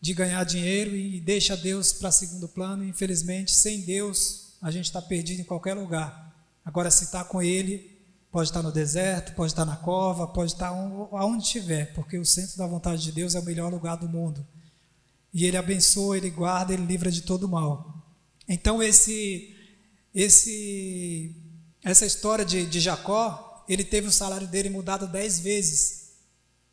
de 0.00 0.12
ganhar 0.12 0.44
dinheiro 0.44 0.96
e 0.96 1.20
deixa 1.20 1.56
Deus 1.56 1.92
para 1.92 2.10
segundo 2.10 2.48
plano. 2.48 2.84
Infelizmente, 2.84 3.52
sem 3.52 3.82
Deus, 3.82 4.56
a 4.60 4.70
gente 4.70 4.86
está 4.86 5.00
perdido 5.00 5.40
em 5.40 5.44
qualquer 5.44 5.74
lugar. 5.74 6.34
Agora, 6.64 6.90
se 6.90 7.04
está 7.04 7.22
com 7.22 7.40
Ele, 7.42 7.92
Pode 8.32 8.48
estar 8.48 8.62
no 8.62 8.72
deserto, 8.72 9.34
pode 9.34 9.52
estar 9.52 9.66
na 9.66 9.76
cova, 9.76 10.26
pode 10.26 10.52
estar 10.54 10.68
aonde 10.68 11.44
estiver, 11.44 11.92
porque 11.92 12.16
o 12.16 12.24
centro 12.24 12.56
da 12.56 12.66
vontade 12.66 13.02
de 13.02 13.12
Deus 13.12 13.34
é 13.34 13.40
o 13.40 13.44
melhor 13.44 13.70
lugar 13.70 13.96
do 13.96 14.08
mundo. 14.08 14.44
E 15.34 15.44
Ele 15.44 15.58
abençoa, 15.58 16.16
Ele 16.16 16.30
guarda, 16.30 16.72
Ele 16.72 16.86
livra 16.86 17.10
de 17.10 17.20
todo 17.20 17.46
mal. 17.46 18.02
Então, 18.48 18.82
esse, 18.82 19.54
esse, 20.14 21.36
essa 21.82 22.06
história 22.06 22.44
de, 22.44 22.66
de 22.66 22.80
Jacó, 22.80 23.64
ele 23.68 23.84
teve 23.84 24.06
o 24.06 24.12
salário 24.12 24.46
dele 24.46 24.70
mudado 24.70 25.06
dez 25.06 25.40
vezes. 25.40 26.12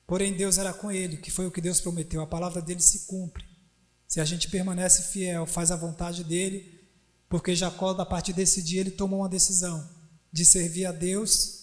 Porém, 0.06 0.34
Deus 0.34 0.58
era 0.58 0.74
com 0.74 0.92
ele, 0.92 1.18
que 1.18 1.32
foi 1.32 1.46
o 1.46 1.52
que 1.52 1.62
Deus 1.62 1.80
prometeu. 1.80 2.22
A 2.22 2.28
palavra 2.28 2.62
dele 2.62 2.82
se 2.82 3.06
cumpre. 3.06 3.46
Se 4.08 4.20
a 4.20 4.26
gente 4.26 4.50
permanece 4.50 5.12
fiel, 5.12 5.46
faz 5.46 5.70
a 5.70 5.76
vontade 5.76 6.24
dele, 6.24 6.80
porque 7.28 7.56
Jacó, 7.56 7.92
a 7.92 8.06
partir 8.06 8.34
desse 8.34 8.62
dia, 8.62 8.82
ele 8.82 8.92
tomou 8.92 9.20
uma 9.20 9.30
decisão 9.30 9.88
de 10.32 10.44
servir 10.46 10.86
a 10.86 10.92
Deus 10.92 11.60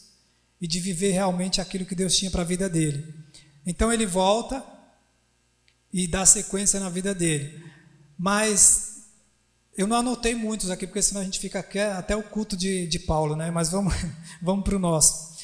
e 0.60 0.66
de 0.66 0.78
viver 0.78 1.10
realmente 1.10 1.60
aquilo 1.60 1.84
que 1.84 1.94
Deus 1.94 2.16
tinha 2.16 2.30
para 2.30 2.42
a 2.42 2.44
vida 2.46 2.68
dele. 2.68 3.14
Então 3.66 3.92
ele 3.92 4.06
volta 4.06 4.64
e 5.92 6.06
dá 6.06 6.24
sequência 6.24 6.78
na 6.78 6.88
vida 6.88 7.12
dele. 7.14 7.64
Mas 8.16 8.95
eu 9.76 9.86
não 9.86 9.96
anotei 9.96 10.34
muitos 10.34 10.70
aqui, 10.70 10.86
porque 10.86 11.02
senão 11.02 11.20
a 11.20 11.24
gente 11.24 11.38
fica 11.38 11.60
até 11.98 12.16
o 12.16 12.22
culto 12.22 12.56
de, 12.56 12.86
de 12.86 12.98
Paulo, 12.98 13.36
né? 13.36 13.50
Mas 13.50 13.70
vamos, 13.70 13.94
vamos 14.40 14.64
para 14.64 14.76
o 14.76 14.78
nosso. 14.78 15.36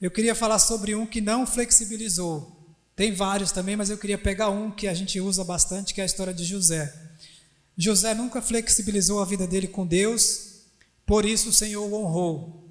Eu 0.00 0.10
queria 0.10 0.34
falar 0.34 0.58
sobre 0.58 0.94
um 0.94 1.04
que 1.04 1.20
não 1.20 1.46
flexibilizou. 1.46 2.56
Tem 2.94 3.12
vários 3.12 3.50
também, 3.50 3.76
mas 3.76 3.90
eu 3.90 3.98
queria 3.98 4.18
pegar 4.18 4.50
um 4.50 4.70
que 4.70 4.86
a 4.86 4.94
gente 4.94 5.20
usa 5.20 5.42
bastante, 5.42 5.92
que 5.92 6.00
é 6.00 6.04
a 6.04 6.06
história 6.06 6.32
de 6.32 6.44
José. 6.44 6.92
José 7.76 8.14
nunca 8.14 8.40
flexibilizou 8.42 9.20
a 9.20 9.24
vida 9.24 9.46
dele 9.46 9.66
com 9.66 9.86
Deus, 9.86 10.66
por 11.06 11.24
isso 11.24 11.48
o 11.48 11.52
Senhor 11.52 11.82
o 11.82 11.94
honrou. 11.94 12.68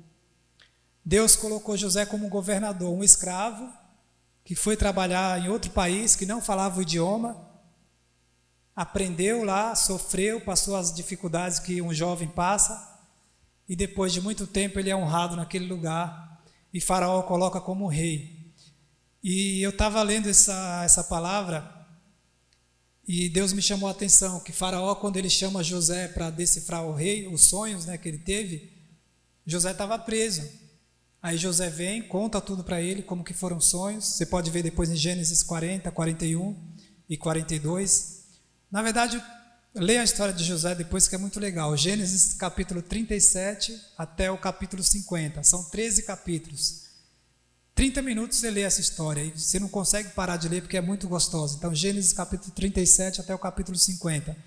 Deus 1.04 1.36
colocou 1.36 1.76
José 1.76 2.06
como 2.06 2.30
governador, 2.30 2.94
um 2.94 3.04
escravo 3.04 3.68
que 4.46 4.56
foi 4.56 4.78
trabalhar 4.78 5.44
em 5.44 5.50
outro 5.50 5.72
país 5.72 6.16
que 6.16 6.26
não 6.26 6.42
falava 6.42 6.80
o 6.80 6.82
idioma, 6.82 7.49
aprendeu 8.80 9.44
lá, 9.44 9.76
sofreu, 9.76 10.40
passou 10.40 10.78
as 10.78 10.94
dificuldades 10.94 11.60
que 11.60 11.82
um 11.82 11.94
jovem 11.94 12.30
passa, 12.30 12.98
e 13.68 13.76
depois 13.76 14.14
de 14.14 14.22
muito 14.22 14.48
tempo 14.48 14.80
ele 14.80 14.90
é 14.90 14.96
honrado 14.96 15.36
naquele 15.36 15.66
lugar, 15.66 16.42
e 16.74 16.80
Faraó 16.80 17.22
coloca 17.24 17.60
como 17.60 17.88
rei. 17.88 18.54
E 19.22 19.62
eu 19.62 19.72
estava 19.72 20.02
lendo 20.02 20.30
essa, 20.30 20.82
essa 20.86 21.04
palavra 21.04 21.78
e 23.06 23.28
Deus 23.28 23.52
me 23.52 23.62
chamou 23.62 23.90
a 23.90 23.92
atenção 23.92 24.40
que 24.40 24.54
Faraó, 24.54 24.96
quando 24.96 25.18
ele 25.18 25.30
chama 25.30 25.62
José 25.62 26.08
para 26.08 26.30
decifrar 26.30 26.86
o 26.86 26.94
rei, 26.94 27.28
os 27.28 27.50
sonhos 27.50 27.86
né, 27.86 27.98
que 27.98 28.08
ele 28.08 28.20
teve, 28.20 28.72
José 29.46 29.72
estava 29.72 30.00
preso. 30.00 30.48
Aí 31.22 31.38
José 31.38 31.70
vem, 31.70 32.02
conta 32.02 32.40
tudo 32.40 32.64
para 32.64 32.82
ele, 32.82 33.04
como 33.04 33.26
que 33.26 33.34
foram 33.34 33.58
os 33.58 33.66
sonhos. 33.66 34.06
Você 34.06 34.26
pode 34.26 34.50
ver 34.50 34.64
depois 34.64 34.90
em 34.90 34.96
Gênesis 34.96 35.44
40, 35.44 35.92
41 35.92 36.56
e 37.10 37.18
42. 37.18 38.19
Na 38.72 38.84
verdade, 38.84 39.22
leia 39.74 40.02
a 40.02 40.04
história 40.04 40.34
de 40.34 40.44
José 40.44 40.76
depois 40.76 41.08
que 41.08 41.16
é 41.16 41.18
muito 41.18 41.40
legal. 41.40 41.76
Gênesis 41.76 42.36
capítulo 42.36 42.82
37 42.82 43.80
até 43.98 44.30
o 44.30 44.38
capítulo 44.38 44.84
50. 44.84 45.44
São 45.44 45.64
13 45.64 46.04
capítulos. 46.04 46.88
30 47.74 48.02
minutos 48.02 48.38
você 48.38 48.52
lê 48.52 48.62
essa 48.62 48.82
história 48.82 49.24
e 49.24 49.32
você 49.32 49.60
não 49.60 49.70
consegue 49.70 50.10
parar 50.10 50.38
de 50.38 50.48
ler 50.48 50.62
porque 50.62 50.78
é 50.78 50.82
muito 50.82 51.08
gostosa. 51.08 51.56
Então, 51.58 51.74
Gênesis 51.74 52.14
capítulo 52.14 52.52
37 52.52 53.22
até 53.22 53.34
o 53.34 53.40
capítulo 53.40 53.78
50. 53.78 54.38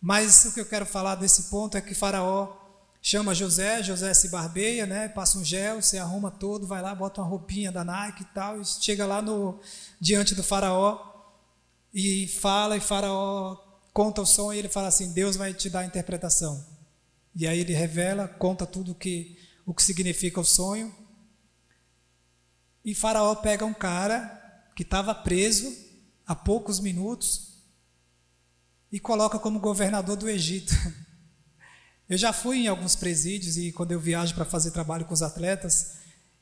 Mas 0.00 0.44
o 0.46 0.54
que 0.54 0.60
eu 0.60 0.66
quero 0.66 0.84
falar 0.84 1.14
desse 1.14 1.44
ponto 1.44 1.76
é 1.76 1.80
que 1.80 1.94
Faraó 1.94 2.56
chama 3.00 3.34
José, 3.34 3.82
José 3.82 4.12
se 4.14 4.28
barbeia, 4.28 4.86
né, 4.86 5.08
passa 5.08 5.38
um 5.38 5.44
gel, 5.44 5.82
se 5.82 5.98
arruma 5.98 6.30
todo, 6.30 6.66
vai 6.66 6.80
lá, 6.80 6.94
bota 6.94 7.20
uma 7.20 7.28
roupinha 7.28 7.70
da 7.70 7.84
Nike 7.84 8.22
e 8.22 8.26
tal, 8.26 8.60
e 8.60 8.64
chega 8.64 9.06
lá 9.06 9.20
no 9.20 9.60
diante 10.00 10.34
do 10.34 10.42
Faraó 10.42 11.11
e 11.92 12.26
fala, 12.28 12.76
e 12.76 12.80
Faraó 12.80 13.56
conta 13.92 14.22
o 14.22 14.26
sonho 14.26 14.56
e 14.56 14.58
ele 14.58 14.68
fala 14.68 14.88
assim: 14.88 15.12
Deus 15.12 15.36
vai 15.36 15.52
te 15.52 15.68
dar 15.68 15.80
a 15.80 15.86
interpretação. 15.86 16.64
E 17.34 17.46
aí 17.46 17.60
ele 17.60 17.72
revela, 17.72 18.28
conta 18.28 18.66
tudo 18.66 18.94
que, 18.94 19.38
o 19.66 19.74
que 19.74 19.82
significa 19.82 20.40
o 20.40 20.44
sonho. 20.44 20.94
E 22.84 22.94
Faraó 22.94 23.34
pega 23.36 23.64
um 23.64 23.74
cara 23.74 24.40
que 24.74 24.82
estava 24.82 25.14
preso 25.14 25.72
há 26.26 26.34
poucos 26.34 26.80
minutos 26.80 27.52
e 28.90 28.98
coloca 28.98 29.38
como 29.38 29.60
governador 29.60 30.16
do 30.16 30.28
Egito. 30.28 30.72
Eu 32.08 32.18
já 32.18 32.32
fui 32.32 32.58
em 32.58 32.68
alguns 32.68 32.94
presídios 32.94 33.56
e 33.56 33.72
quando 33.72 33.92
eu 33.92 34.00
viajo 34.00 34.34
para 34.34 34.44
fazer 34.44 34.70
trabalho 34.70 35.06
com 35.06 35.14
os 35.14 35.22
atletas, 35.22 35.92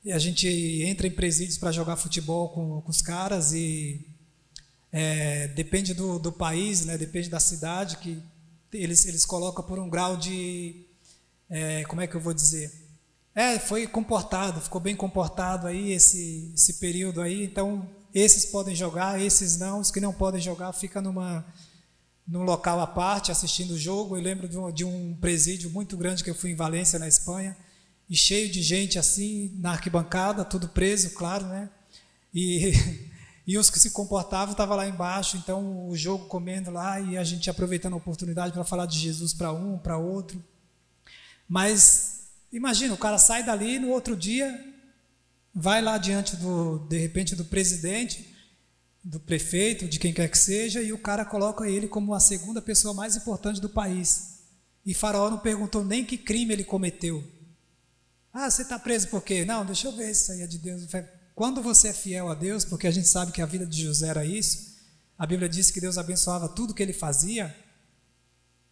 a 0.04 0.18
gente 0.18 0.48
entra 0.82 1.06
em 1.06 1.12
presídios 1.12 1.58
para 1.58 1.70
jogar 1.70 1.94
futebol 1.94 2.48
com, 2.48 2.80
com, 2.80 2.90
os 2.90 3.00
caras 3.00 3.52
e 3.52 4.04
é, 4.92 5.48
depende 5.48 5.94
do, 5.94 6.18
do, 6.18 6.32
país, 6.32 6.84
né, 6.84 6.98
depende 6.98 7.28
da 7.28 7.38
cidade, 7.40 7.96
que 7.98 8.22
eles, 8.72 9.06
eles 9.06 9.24
colocam 9.24 9.64
por 9.64 9.78
um 9.78 9.88
grau 9.88 10.16
de. 10.16 10.86
É, 11.48 11.84
como 11.84 12.00
é 12.00 12.06
que 12.06 12.14
eu 12.14 12.20
vou 12.20 12.34
dizer? 12.34 12.72
É, 13.34 13.58
foi 13.58 13.86
comportado, 13.86 14.60
ficou 14.60 14.80
bem 14.80 14.96
comportado 14.96 15.66
aí 15.66 15.92
esse, 15.92 16.52
esse 16.54 16.74
período 16.74 17.20
aí, 17.20 17.44
então 17.44 17.88
esses 18.12 18.46
podem 18.46 18.74
jogar, 18.74 19.20
esses 19.20 19.56
não, 19.56 19.80
os 19.80 19.90
que 19.90 20.00
não 20.00 20.12
podem 20.12 20.40
jogar 20.40 20.72
fica 20.72 21.00
numa 21.00 21.44
num 22.26 22.42
local 22.44 22.80
à 22.80 22.86
parte 22.86 23.32
assistindo 23.32 23.72
o 23.72 23.78
jogo. 23.78 24.16
Eu 24.16 24.22
lembro 24.22 24.48
de 24.48 24.56
um, 24.56 24.70
de 24.70 24.84
um 24.84 25.16
presídio 25.20 25.68
muito 25.70 25.96
grande 25.96 26.22
que 26.22 26.30
eu 26.30 26.34
fui 26.34 26.50
em 26.50 26.54
Valência, 26.54 26.98
na 26.98 27.08
Espanha, 27.08 27.56
e 28.08 28.16
cheio 28.16 28.48
de 28.48 28.62
gente 28.62 28.98
assim 28.98 29.52
na 29.58 29.72
arquibancada, 29.72 30.44
tudo 30.44 30.68
preso, 30.68 31.10
claro, 31.10 31.46
né? 31.46 31.68
E, 32.32 32.72
e 33.50 33.58
os 33.58 33.70
que 33.70 33.80
se 33.80 33.90
comportavam 33.90 34.52
estavam 34.52 34.76
lá 34.76 34.86
embaixo, 34.86 35.36
então 35.36 35.88
o 35.88 35.96
jogo 35.96 36.26
comendo 36.26 36.70
lá 36.70 37.00
e 37.00 37.16
a 37.16 37.24
gente 37.24 37.50
aproveitando 37.50 37.94
a 37.94 37.96
oportunidade 37.96 38.52
para 38.52 38.64
falar 38.64 38.86
de 38.86 38.98
Jesus 38.98 39.32
para 39.32 39.52
um, 39.52 39.78
para 39.78 39.98
outro. 39.98 40.42
Mas 41.48 42.10
Imagina, 42.52 42.94
o 42.94 42.98
cara 42.98 43.16
sai 43.16 43.44
dali 43.44 43.78
no 43.78 43.90
outro 43.90 44.16
dia, 44.16 44.58
vai 45.54 45.80
lá 45.80 45.98
diante 45.98 46.34
do, 46.36 46.80
de 46.88 46.98
repente, 46.98 47.36
do 47.36 47.44
presidente, 47.44 48.34
do 49.04 49.20
prefeito, 49.20 49.86
de 49.86 50.00
quem 50.00 50.12
quer 50.12 50.28
que 50.28 50.36
seja, 50.36 50.82
e 50.82 50.92
o 50.92 50.98
cara 50.98 51.24
coloca 51.24 51.68
ele 51.68 51.86
como 51.86 52.12
a 52.12 52.18
segunda 52.18 52.60
pessoa 52.60 52.92
mais 52.92 53.14
importante 53.14 53.60
do 53.60 53.68
país. 53.68 54.40
E 54.84 54.92
Faraó 54.92 55.30
não 55.30 55.38
perguntou 55.38 55.84
nem 55.84 56.04
que 56.04 56.18
crime 56.18 56.52
ele 56.52 56.64
cometeu. 56.64 57.22
Ah, 58.32 58.50
você 58.50 58.62
está 58.62 58.78
preso 58.78 59.08
por 59.08 59.22
quê? 59.22 59.44
Não, 59.44 59.64
deixa 59.64 59.86
eu 59.86 59.92
ver 59.92 60.12
se 60.14 60.22
isso 60.22 60.32
aí 60.32 60.42
é 60.42 60.46
de 60.46 60.58
Deus. 60.58 60.82
Quando 61.34 61.62
você 61.62 61.88
é 61.88 61.92
fiel 61.92 62.28
a 62.28 62.34
Deus, 62.34 62.64
porque 62.64 62.86
a 62.86 62.90
gente 62.90 63.08
sabe 63.08 63.32
que 63.32 63.42
a 63.42 63.46
vida 63.46 63.66
de 63.66 63.82
José 63.82 64.08
era 64.08 64.24
isso, 64.24 64.70
a 65.18 65.26
Bíblia 65.26 65.48
diz 65.48 65.70
que 65.70 65.80
Deus 65.80 65.98
abençoava 65.98 66.48
tudo 66.48 66.74
que 66.74 66.82
ele 66.82 66.92
fazia. 66.92 67.54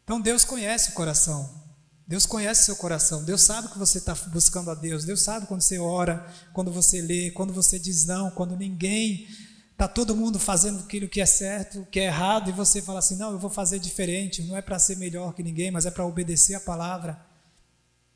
Então 0.05 0.21
Deus 0.21 0.45
conhece 0.45 0.91
o 0.91 0.95
coração. 0.95 1.69
Deus 2.09 2.25
conhece 2.25 2.65
seu 2.65 2.75
coração, 2.75 3.23
Deus 3.23 3.43
sabe 3.43 3.69
que 3.69 3.79
você 3.79 3.99
está 3.99 4.15
buscando 4.29 4.71
a 4.71 4.75
Deus, 4.75 5.05
Deus 5.05 5.21
sabe 5.21 5.47
quando 5.47 5.61
você 5.61 5.79
ora, 5.79 6.27
quando 6.55 6.73
você 6.73 7.03
lê, 7.03 7.31
quando 7.31 7.53
você 7.53 7.79
diz 7.79 8.07
não, 8.07 8.31
quando 8.31 8.57
ninguém, 8.57 9.29
está 9.73 9.87
todo 9.87 10.17
mundo 10.17 10.39
fazendo 10.39 10.79
aquilo 10.81 11.07
que 11.07 11.21
é 11.21 11.27
certo, 11.27 11.87
que 11.93 12.01
é 12.01 12.07
errado, 12.07 12.49
e 12.49 12.53
você 12.55 12.81
fala 12.81 13.01
assim: 13.01 13.17
não, 13.17 13.33
eu 13.33 13.39
vou 13.39 13.51
fazer 13.51 13.79
diferente, 13.79 14.43
não 14.43 14.57
é 14.57 14.63
para 14.63 14.79
ser 14.79 14.97
melhor 14.97 15.35
que 15.35 15.43
ninguém, 15.43 15.71
mas 15.71 15.85
é 15.85 15.91
para 15.91 16.07
obedecer 16.07 16.55
a 16.55 16.61
palavra. 16.61 17.21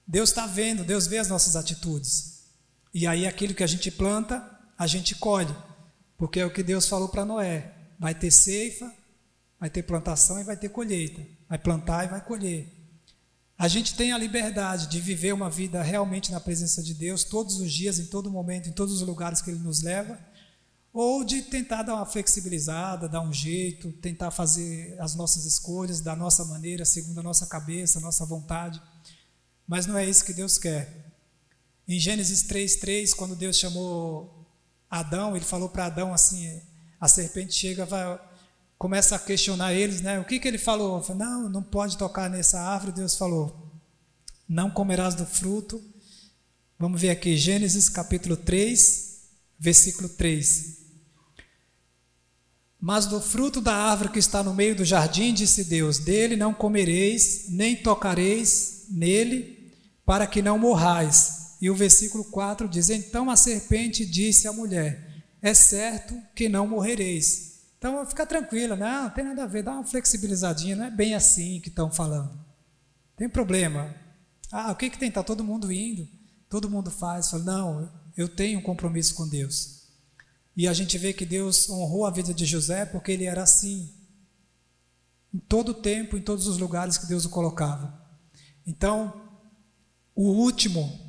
Deus 0.09 0.31
está 0.31 0.47
vendo, 0.47 0.85
Deus 0.85 1.07
vê 1.07 1.19
as 1.19 1.29
nossas 1.29 1.55
atitudes, 1.55 2.32
e 2.93 3.07
aí 3.07 3.27
aquilo 3.27 3.55
que 3.55 3.65
a 3.65 3.67
gente 3.67 3.91
planta, 3.91 4.43
a 4.79 4.87
gente 4.87 5.15
colhe, 5.15 5.55
porque 6.19 6.41
é 6.41 6.47
o 6.47 6.53
que 6.53 6.63
Deus 6.63 6.89
falou 6.89 7.09
para 7.09 7.25
Noé: 7.25 7.73
vai 7.99 8.15
ter 8.15 8.31
ceifa, 8.31 8.93
vai 9.59 9.71
ter 9.71 9.83
plantação 9.83 10.41
e 10.41 10.45
vai 10.45 10.57
ter 10.57 10.69
colheita, 10.69 11.23
vai 11.49 11.59
plantar 11.59 12.05
e 12.05 12.09
vai 12.09 12.21
colher. 12.21 12.83
A 13.57 13.69
gente 13.69 13.95
tem 13.95 14.13
a 14.13 14.19
liberdade 14.19 14.89
de 14.89 15.01
viver 15.01 15.33
uma 15.33 15.49
vida 15.49 15.83
realmente 15.83 16.33
na 16.33 16.41
presença 16.41 16.83
de 16.83 16.95
Deus, 16.95 17.23
todos 17.23 17.61
os 17.61 17.73
dias, 17.73 17.99
em 17.99 18.07
todo 18.07 18.31
momento, 18.31 18.69
em 18.69 18.73
todos 18.73 18.95
os 18.95 19.07
lugares 19.07 19.41
que 19.41 19.51
Ele 19.51 19.61
nos 19.61 19.83
leva, 19.83 20.19
ou 20.93 21.25
de 21.25 21.43
tentar 21.43 21.83
dar 21.85 21.95
uma 21.95 22.05
flexibilizada, 22.05 23.09
dar 23.09 23.21
um 23.21 23.33
jeito, 23.33 23.93
tentar 23.93 24.31
fazer 24.31 24.97
as 25.01 25.15
nossas 25.15 25.45
escolhas 25.45 26.01
da 26.01 26.17
nossa 26.17 26.45
maneira, 26.45 26.85
segundo 26.85 27.21
a 27.21 27.23
nossa 27.23 27.47
cabeça, 27.47 27.99
a 27.99 28.03
nossa 28.03 28.27
vontade. 28.27 28.83
Mas 29.67 29.87
não 29.87 29.97
é 29.97 30.05
isso 30.05 30.25
que 30.25 30.33
Deus 30.35 30.59
quer. 30.59 31.02
Em 31.87 31.99
Gênesis 31.99 32.43
3:3, 32.45 33.15
quando 33.15 33.35
Deus 33.35 33.59
chamou 33.59 34.47
Adão, 34.89 35.35
ele 35.35 35.45
falou 35.45 35.69
para 35.69 35.87
Adão 35.87 36.13
assim: 36.13 36.61
a 37.01 37.09
serpente 37.09 37.55
chega, 37.55 37.85
vai, 37.85 38.19
começa 38.79 39.17
a 39.17 39.19
questionar 39.19 39.73
eles, 39.73 40.01
né? 40.01 40.21
O 40.21 40.25
que, 40.25 40.39
que 40.39 40.47
ele 40.47 40.59
falou? 40.59 41.03
falou? 41.03 41.19
Não, 41.19 41.49
não 41.49 41.63
pode 41.63 41.97
tocar 41.97 42.29
nessa 42.29 42.61
árvore. 42.61 42.93
Deus 42.93 43.17
falou: 43.17 43.71
Não 44.49 44.71
comerás 44.71 45.15
do 45.15 45.27
fruto. 45.27 45.83
Vamos 46.79 47.01
ver 47.01 47.11
aqui, 47.11 47.37
Gênesis 47.37 47.89
capítulo 47.89 48.37
3, 48.37 49.19
versículo 49.59 50.09
3. 50.09 50.79
Mas 52.81 53.07
do 53.07 53.21
fruto 53.21 53.61
da 53.61 53.73
árvore 53.73 54.11
que 54.11 54.19
está 54.19 54.43
no 54.43 54.53
meio 54.53 54.75
do 54.75 54.85
jardim, 54.85 55.33
disse 55.33 55.65
Deus: 55.65 55.99
Dele 55.99 56.37
não 56.37 56.53
comereis, 56.53 57.47
nem 57.49 57.77
tocareis 57.77 58.87
nele, 58.91 59.73
para 60.05 60.27
que 60.27 60.43
não 60.43 60.59
morrais. 60.59 61.42
E 61.63 61.71
o 61.71 61.77
versículo 61.77 62.25
4 62.25 62.69
diz: 62.69 62.91
Então 62.91 63.31
a 63.31 63.37
serpente 63.37 64.05
disse 64.05 64.49
à 64.49 64.53
mulher: 64.53 65.25
É 65.41 65.55
certo 65.55 66.21
que 66.35 66.49
não 66.49 66.67
morrereis. 66.67 67.53
Então 67.79 68.05
fica 68.05 68.27
tranquila, 68.27 68.75
não, 68.75 69.05
não 69.05 69.11
tem 69.11 69.25
nada 69.25 69.45
a 69.45 69.47
ver, 69.47 69.63
dá 69.63 69.73
uma 69.73 69.85
flexibilizadinha, 69.85 70.75
não 70.75 70.85
é 70.87 70.91
bem 70.91 71.15
assim 71.15 71.61
que 71.61 71.69
estão 71.69 71.89
falando. 71.89 72.37
Tem 73.17 73.29
problema. 73.29 73.95
Ah, 74.51 74.73
o 74.73 74.77
que, 74.77 74.91
que 74.91 74.99
tem? 74.99 75.09
Está 75.09 75.23
todo 75.23 75.45
mundo 75.45 75.71
indo, 75.71 76.09
todo 76.49 76.69
mundo 76.69 76.91
faz. 76.91 77.31
Fala, 77.31 77.45
não, 77.45 77.93
eu 78.17 78.29
tenho 78.29 78.59
um 78.59 78.63
compromisso 78.63 79.15
com 79.15 79.29
Deus. 79.29 79.83
E 80.57 80.67
a 80.67 80.73
gente 80.73 80.99
vê 80.99 81.13
que 81.13 81.25
Deus 81.25 81.71
honrou 81.71 82.07
a 82.07 82.11
vida 82.11 82.35
de 82.35 82.45
José 82.45 82.85
porque 82.85 83.13
ele 83.13 83.25
era 83.25 83.45
assim. 83.45 83.89
Em 85.33 85.39
todo 85.39 85.69
o 85.69 85.75
tempo, 85.75 86.17
em 86.17 86.23
todos 86.23 86.49
os 86.49 86.59
lugares 86.59 86.99
que 86.99 87.07
Deus 87.07 87.25
o 87.25 87.31
colocava. 87.31 88.01
Então, 88.67 89.31
o 90.15 90.29
último, 90.29 91.02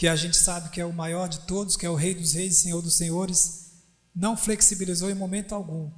que 0.00 0.08
a 0.08 0.16
gente 0.16 0.34
sabe 0.34 0.70
que 0.70 0.80
é 0.80 0.86
o 0.86 0.94
maior 0.94 1.28
de 1.28 1.40
todos, 1.40 1.76
que 1.76 1.84
é 1.84 1.90
o 1.90 1.94
Rei 1.94 2.14
dos 2.14 2.32
Reis 2.32 2.54
e 2.54 2.62
Senhor 2.62 2.80
dos 2.80 2.96
Senhores, 2.96 3.72
não 4.16 4.34
flexibilizou 4.34 5.10
em 5.10 5.14
momento 5.14 5.54
algum. 5.54 5.92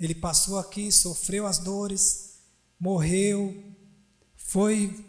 Ele 0.00 0.16
passou 0.16 0.58
aqui, 0.58 0.90
sofreu 0.90 1.46
as 1.46 1.58
dores, 1.58 2.40
morreu, 2.76 3.72
foi, 4.34 5.06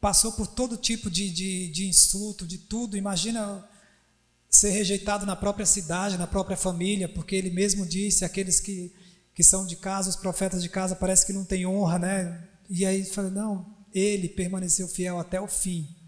passou 0.00 0.32
por 0.32 0.48
todo 0.48 0.76
tipo 0.76 1.08
de, 1.08 1.30
de, 1.30 1.68
de 1.68 1.86
insulto, 1.86 2.48
de 2.48 2.58
tudo. 2.58 2.96
Imagina 2.96 3.64
ser 4.50 4.70
rejeitado 4.70 5.24
na 5.24 5.36
própria 5.36 5.64
cidade, 5.64 6.18
na 6.18 6.26
própria 6.26 6.56
família, 6.56 7.08
porque 7.08 7.36
ele 7.36 7.50
mesmo 7.50 7.86
disse: 7.86 8.24
aqueles 8.24 8.58
que, 8.58 8.92
que 9.32 9.44
são 9.44 9.64
de 9.64 9.76
casa, 9.76 10.10
os 10.10 10.16
profetas 10.16 10.64
de 10.64 10.68
casa, 10.68 10.96
parece 10.96 11.24
que 11.24 11.32
não 11.32 11.44
têm 11.44 11.64
honra, 11.64 12.00
né? 12.00 12.48
E 12.68 12.84
aí 12.84 13.04
fala: 13.04 13.30
não, 13.30 13.72
ele 13.94 14.28
permaneceu 14.28 14.88
fiel 14.88 15.20
até 15.20 15.40
o 15.40 15.46
fim. 15.46 16.01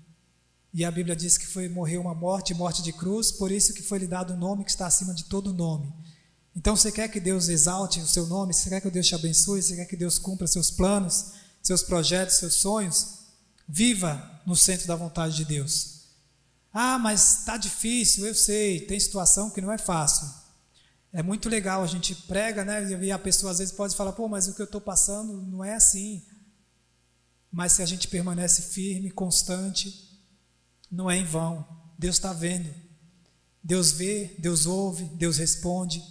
E 0.75 0.85
a 0.85 0.91
Bíblia 0.91 1.15
diz 1.15 1.39
que 1.39 1.47
foi 1.47 1.69
morreu 1.69 2.01
uma 2.01 2.17
morte, 2.17 2.53
morte 2.53 2.83
de 2.83 2.93
cruz, 2.93 3.31
por 3.31 3.53
isso 3.53 3.73
que 3.73 3.83
foi 3.83 4.01
lhe 4.01 4.09
dado 4.09 4.33
o 4.33 4.37
um 4.37 4.39
nome 4.41 4.65
que 4.65 4.73
está 4.73 4.89
acima 4.89 5.15
de 5.15 5.25
todo 5.27 5.55
nome. 5.55 5.95
Então 6.57 6.77
você 6.77 6.91
quer 6.91 7.07
que 7.07 7.21
Deus 7.21 7.49
exalte 7.49 8.01
o 8.01 8.07
seu 8.07 8.27
nome, 8.27 8.53
você 8.53 8.69
quer 8.69 8.81
que 8.81 8.91
Deus 8.91 9.07
te 9.07 9.15
abençoe, 9.15 9.63
você 9.63 9.77
quer 9.77 9.85
que 9.85 9.97
Deus 9.97 10.19
cumpra 10.19 10.49
seus 10.49 10.73
planos, 10.73 11.27
seus 11.63 11.85
projetos, 11.85 12.39
seus 12.39 12.55
sonhos? 12.55 13.21
Viva 13.69 14.43
no 14.45 14.57
centro 14.57 14.89
da 14.89 14.97
vontade 14.97 15.37
de 15.37 15.45
Deus. 15.45 16.07
Ah, 16.73 16.99
mas 16.99 17.39
está 17.39 17.57
difícil, 17.57 18.27
eu 18.27 18.35
sei, 18.35 18.81
tem 18.81 18.99
situação 18.99 19.51
que 19.51 19.61
não 19.61 19.71
é 19.71 19.79
fácil. 19.79 20.29
É 21.13 21.23
muito 21.23 21.49
legal, 21.49 21.85
a 21.85 21.87
gente 21.87 22.17
prega, 22.17 22.65
né? 22.65 23.01
E 23.01 23.13
a 23.13 23.19
pessoa 23.19 23.53
às 23.53 23.59
vezes 23.59 23.73
pode 23.73 23.95
falar, 23.95 24.13
pô, 24.13 24.27
mas 24.27 24.49
o 24.49 24.55
que 24.55 24.61
eu 24.61 24.65
estou 24.65 24.81
passando 24.81 25.41
não 25.41 25.63
é 25.63 25.77
assim. 25.77 26.25
Mas 27.53 27.75
se 27.75 27.83
a 27.83 27.87
gente 27.87 28.09
permanece 28.09 28.63
firme, 28.63 29.13
constante, 29.13 30.14
não 30.95 31.11
é 31.11 31.19
em 31.19 31.25
vão. 31.25 31.67
Deus 31.99 32.17
está 32.17 32.33
vendo. 32.33 32.73
Deus 33.63 33.93
vê, 33.93 34.35
Deus 34.39 34.67
ouve, 34.67 35.05
Deus 35.17 35.39
responde. 35.39 36.03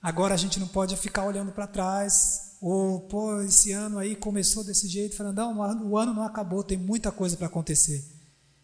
Agora 0.00 0.34
a 0.34 0.36
gente 0.36 0.58
não 0.58 0.68
pode 0.68 0.96
ficar 0.96 1.24
olhando 1.24 1.52
para 1.52 1.66
trás, 1.66 2.56
ou, 2.60 3.00
pô, 3.00 3.40
esse 3.42 3.72
ano 3.72 3.98
aí 3.98 4.16
começou 4.16 4.64
desse 4.64 4.88
jeito, 4.88 5.16
falando, 5.16 5.36
não, 5.36 5.58
o 5.88 5.98
ano 5.98 6.14
não 6.14 6.22
acabou, 6.22 6.62
tem 6.64 6.78
muita 6.78 7.12
coisa 7.12 7.36
para 7.36 7.46
acontecer. 7.46 8.04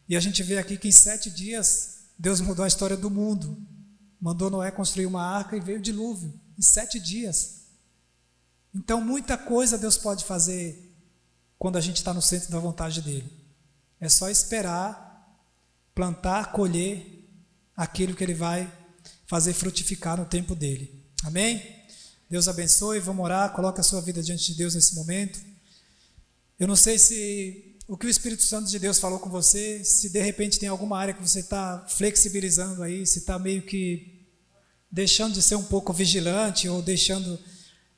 E 0.09 0.17
a 0.17 0.21
gente 0.21 0.43
vê 0.43 0.59
aqui 0.59 0.77
que 0.77 0.89
em 0.89 0.93
sete 0.93 1.31
dias 1.31 1.99
Deus 2.19 2.41
mudou 2.41 2.65
a 2.65 2.69
história 2.69 2.97
do 2.97 3.11
mundo. 3.11 3.57
Mandou 4.21 4.51
Noé 4.51 4.71
construir 4.71 5.07
uma 5.07 5.23
arca 5.23 5.57
e 5.57 5.61
veio 5.61 5.79
o 5.79 5.83
dilúvio. 5.83 6.33
Em 6.59 6.63
sete 6.63 6.99
dias. 6.99 7.61
Então, 8.75 9.01
muita 9.01 9.37
coisa 9.37 9.79
Deus 9.79 9.97
pode 9.97 10.25
fazer 10.25 10.95
quando 11.59 11.77
a 11.77 11.81
gente 11.81 11.97
está 11.97 12.13
no 12.13 12.23
centro 12.23 12.51
da 12.51 12.59
vontade 12.59 13.03
dele. 13.03 13.31
É 13.99 14.09
só 14.09 14.31
esperar, 14.31 15.10
plantar, 16.01 16.51
colher 16.53 17.29
aquilo 17.77 18.15
que 18.15 18.25
ele 18.25 18.33
vai 18.33 18.73
fazer 19.27 19.53
frutificar 19.53 20.17
no 20.17 20.25
tempo 20.25 20.55
dele. 20.55 20.91
Amém? 21.23 21.63
Deus 22.31 22.49
abençoe, 22.49 22.99
vamos 23.01 23.23
orar, 23.23 23.53
coloque 23.53 23.81
a 23.81 23.83
sua 23.83 24.01
vida 24.01 24.23
diante 24.23 24.47
de 24.47 24.55
Deus 24.55 24.75
nesse 24.75 24.95
momento. 24.95 25.39
Eu 26.59 26.67
não 26.67 26.75
sei 26.75 26.99
se 26.99 27.77
o 27.87 27.99
que 27.99 28.07
o 28.07 28.09
Espírito 28.09 28.43
Santo 28.43 28.71
de 28.71 28.79
Deus 28.79 28.99
falou 28.99 29.19
com 29.19 29.29
você, 29.29 29.85
se 29.85 30.09
de 30.09 30.23
repente 30.23 30.59
tem 30.59 30.71
alguma 30.71 30.99
área 30.99 31.13
que 31.13 31.21
você 31.21 31.41
está 31.41 31.85
flexibilizando 31.87 32.83
aí, 32.83 33.07
se 33.07 33.19
está 33.19 33.39
meio 33.39 33.61
que 33.61 34.27
deixando 34.91 35.35
de 35.35 35.43
ser 35.43 35.57
um 35.57 35.65
pouco 35.65 35.93
vigilante 35.93 36.67
ou 36.67 36.81
deixando 36.81 37.39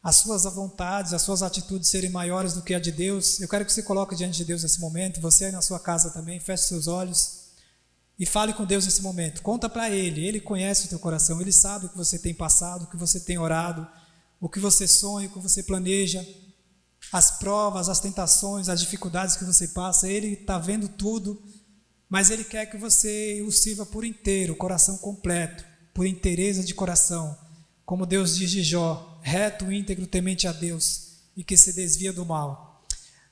as 0.03 0.17
suas 0.17 0.43
vontades, 0.43 1.13
as 1.13 1.23
suas 1.23 1.41
atitudes 1.41 1.89
serem 1.89 2.11
maiores 2.11 2.53
do 2.53 2.63
que 2.63 2.75
a 2.75 2.81
de 2.81 2.91
Deus, 2.91 3.41
eu 3.41 3.49
quero 3.49 3.65
que 3.65 3.73
você 3.73 3.85
coloque 3.85 4.17
diante 4.17 4.39
de 4.39 4.45
Deus 4.45 4.65
nesse 4.65 4.81
momento, 4.81 5.21
você 5.21 5.45
aí 5.45 5.53
na 5.53 5.63
sua 5.63 5.79
casa 5.79 6.11
também, 6.11 6.41
feche 6.41 6.65
seus 6.65 6.89
olhos 6.89 7.42
e 8.23 8.27
fale 8.27 8.53
com 8.53 8.65
Deus 8.65 8.85
nesse 8.85 9.03
momento. 9.03 9.43
Conta 9.43 9.69
para 9.69 9.91
Ele, 9.91 10.25
Ele 10.25 10.39
conhece 10.39 10.87
o 10.87 10.89
teu 10.89 11.01
coração, 11.01 11.41
Ele 11.41 11.51
sabe 11.51 11.87
o 11.87 11.89
que 11.89 11.97
você 11.97 12.17
tem 12.17 12.33
passado, 12.33 12.85
o 12.85 12.87
que 12.87 12.97
você 12.97 13.19
tem 13.19 13.37
orado, 13.37 13.85
o 14.41 14.49
que 14.49 14.61
você 14.61 14.87
sonha, 14.87 15.27
o 15.27 15.33
que 15.33 15.41
você 15.41 15.61
planeja 15.61 16.25
as 17.11 17.41
provas, 17.41 17.89
as 17.89 17.99
tentações, 17.99 18.69
as 18.69 18.79
dificuldades 18.79 19.35
que 19.35 19.45
você 19.45 19.67
passa, 19.67 20.09
Ele 20.09 20.35
está 20.35 20.57
vendo 20.57 20.89
tudo, 20.89 21.43
mas 22.09 22.31
Ele 22.31 22.45
quer 22.45 22.67
que 22.67 22.77
você 22.77 23.43
o 23.45 23.51
sirva 23.51 23.85
por 23.85 24.05
inteiro, 24.05 24.55
coração 24.55 24.99
completo, 24.99 25.65
por 25.93 26.07
inteireza 26.07 26.63
de 26.63 26.75
coração, 26.75 27.37
como 27.85 28.07
Deus 28.07 28.37
diz 28.37 28.53
de 28.53 28.63
Jó, 28.63 29.19
reto, 29.21 29.73
íntegro, 29.73 30.07
temente 30.07 30.47
a 30.47 30.53
Deus 30.53 31.25
e 31.37 31.43
que 31.43 31.57
se 31.57 31.73
desvia 31.73 32.13
do 32.13 32.25
mal. 32.25 32.85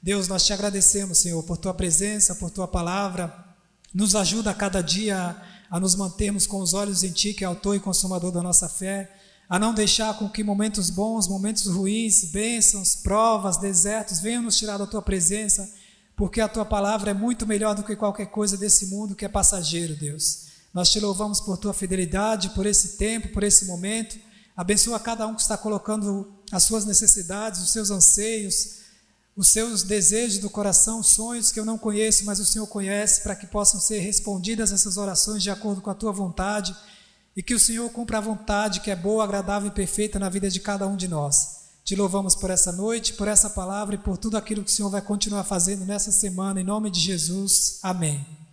Deus, 0.02 0.26
nós 0.26 0.44
te 0.44 0.52
agradecemos, 0.52 1.18
Senhor, 1.18 1.40
por 1.44 1.56
tua 1.56 1.74
presença, 1.74 2.34
por 2.34 2.50
tua 2.50 2.66
palavra. 2.66 3.49
Nos 3.92 4.14
ajuda 4.14 4.50
a 4.50 4.54
cada 4.54 4.80
dia 4.82 5.36
a 5.70 5.80
nos 5.80 5.94
mantermos 5.94 6.46
com 6.46 6.60
os 6.60 6.74
olhos 6.74 7.02
em 7.02 7.12
Ti, 7.12 7.34
que 7.34 7.44
é 7.44 7.46
autor 7.46 7.76
e 7.76 7.80
consumador 7.80 8.32
da 8.32 8.42
nossa 8.42 8.68
fé 8.68 9.10
a 9.50 9.58
não 9.58 9.74
deixar 9.74 10.16
com 10.16 10.28
que 10.28 10.44
momentos 10.44 10.90
bons, 10.90 11.26
momentos 11.26 11.66
ruins, 11.66 12.26
bênçãos, 12.26 12.94
provas, 12.94 13.56
desertos 13.56 14.20
venham 14.20 14.44
nos 14.44 14.56
tirar 14.56 14.78
da 14.78 14.86
tua 14.86 15.02
presença, 15.02 15.68
porque 16.14 16.40
a 16.40 16.46
tua 16.46 16.64
palavra 16.64 17.10
é 17.10 17.14
muito 17.14 17.44
melhor 17.44 17.74
do 17.74 17.82
que 17.82 17.96
qualquer 17.96 18.26
coisa 18.26 18.56
desse 18.56 18.86
mundo 18.86 19.16
que 19.16 19.24
é 19.24 19.28
passageiro, 19.28 19.96
Deus. 19.96 20.50
Nós 20.72 20.88
te 20.88 21.00
louvamos 21.00 21.40
por 21.40 21.58
tua 21.58 21.74
fidelidade, 21.74 22.50
por 22.50 22.64
esse 22.64 22.96
tempo, 22.96 23.32
por 23.32 23.42
esse 23.42 23.64
momento. 23.64 24.16
Abençoa 24.56 25.00
cada 25.00 25.26
um 25.26 25.34
que 25.34 25.42
está 25.42 25.56
colocando 25.58 26.32
as 26.52 26.62
suas 26.62 26.84
necessidades, 26.84 27.60
os 27.60 27.72
seus 27.72 27.90
anseios, 27.90 28.79
os 29.40 29.48
seus 29.48 29.82
desejos 29.82 30.38
do 30.38 30.50
coração, 30.50 31.02
sonhos 31.02 31.50
que 31.50 31.58
eu 31.58 31.64
não 31.64 31.78
conheço, 31.78 32.26
mas 32.26 32.38
o 32.38 32.44
Senhor 32.44 32.66
conhece, 32.66 33.22
para 33.22 33.34
que 33.34 33.46
possam 33.46 33.80
ser 33.80 33.98
respondidas 34.00 34.70
essas 34.70 34.98
orações 34.98 35.42
de 35.42 35.48
acordo 35.48 35.80
com 35.80 35.88
a 35.88 35.94
tua 35.94 36.12
vontade 36.12 36.76
e 37.34 37.42
que 37.42 37.54
o 37.54 37.58
Senhor 37.58 37.88
cumpra 37.88 38.18
a 38.18 38.20
vontade 38.20 38.80
que 38.80 38.90
é 38.90 38.94
boa, 38.94 39.24
agradável 39.24 39.68
e 39.68 39.74
perfeita 39.74 40.18
na 40.18 40.28
vida 40.28 40.50
de 40.50 40.60
cada 40.60 40.86
um 40.86 40.94
de 40.94 41.08
nós. 41.08 41.60
Te 41.82 41.96
louvamos 41.96 42.34
por 42.34 42.50
essa 42.50 42.70
noite, 42.70 43.14
por 43.14 43.28
essa 43.28 43.48
palavra 43.48 43.94
e 43.94 43.98
por 43.98 44.18
tudo 44.18 44.36
aquilo 44.36 44.62
que 44.62 44.70
o 44.70 44.74
Senhor 44.74 44.90
vai 44.90 45.00
continuar 45.00 45.44
fazendo 45.44 45.86
nessa 45.86 46.12
semana, 46.12 46.60
em 46.60 46.64
nome 46.64 46.90
de 46.90 47.00
Jesus. 47.00 47.78
Amém. 47.82 48.49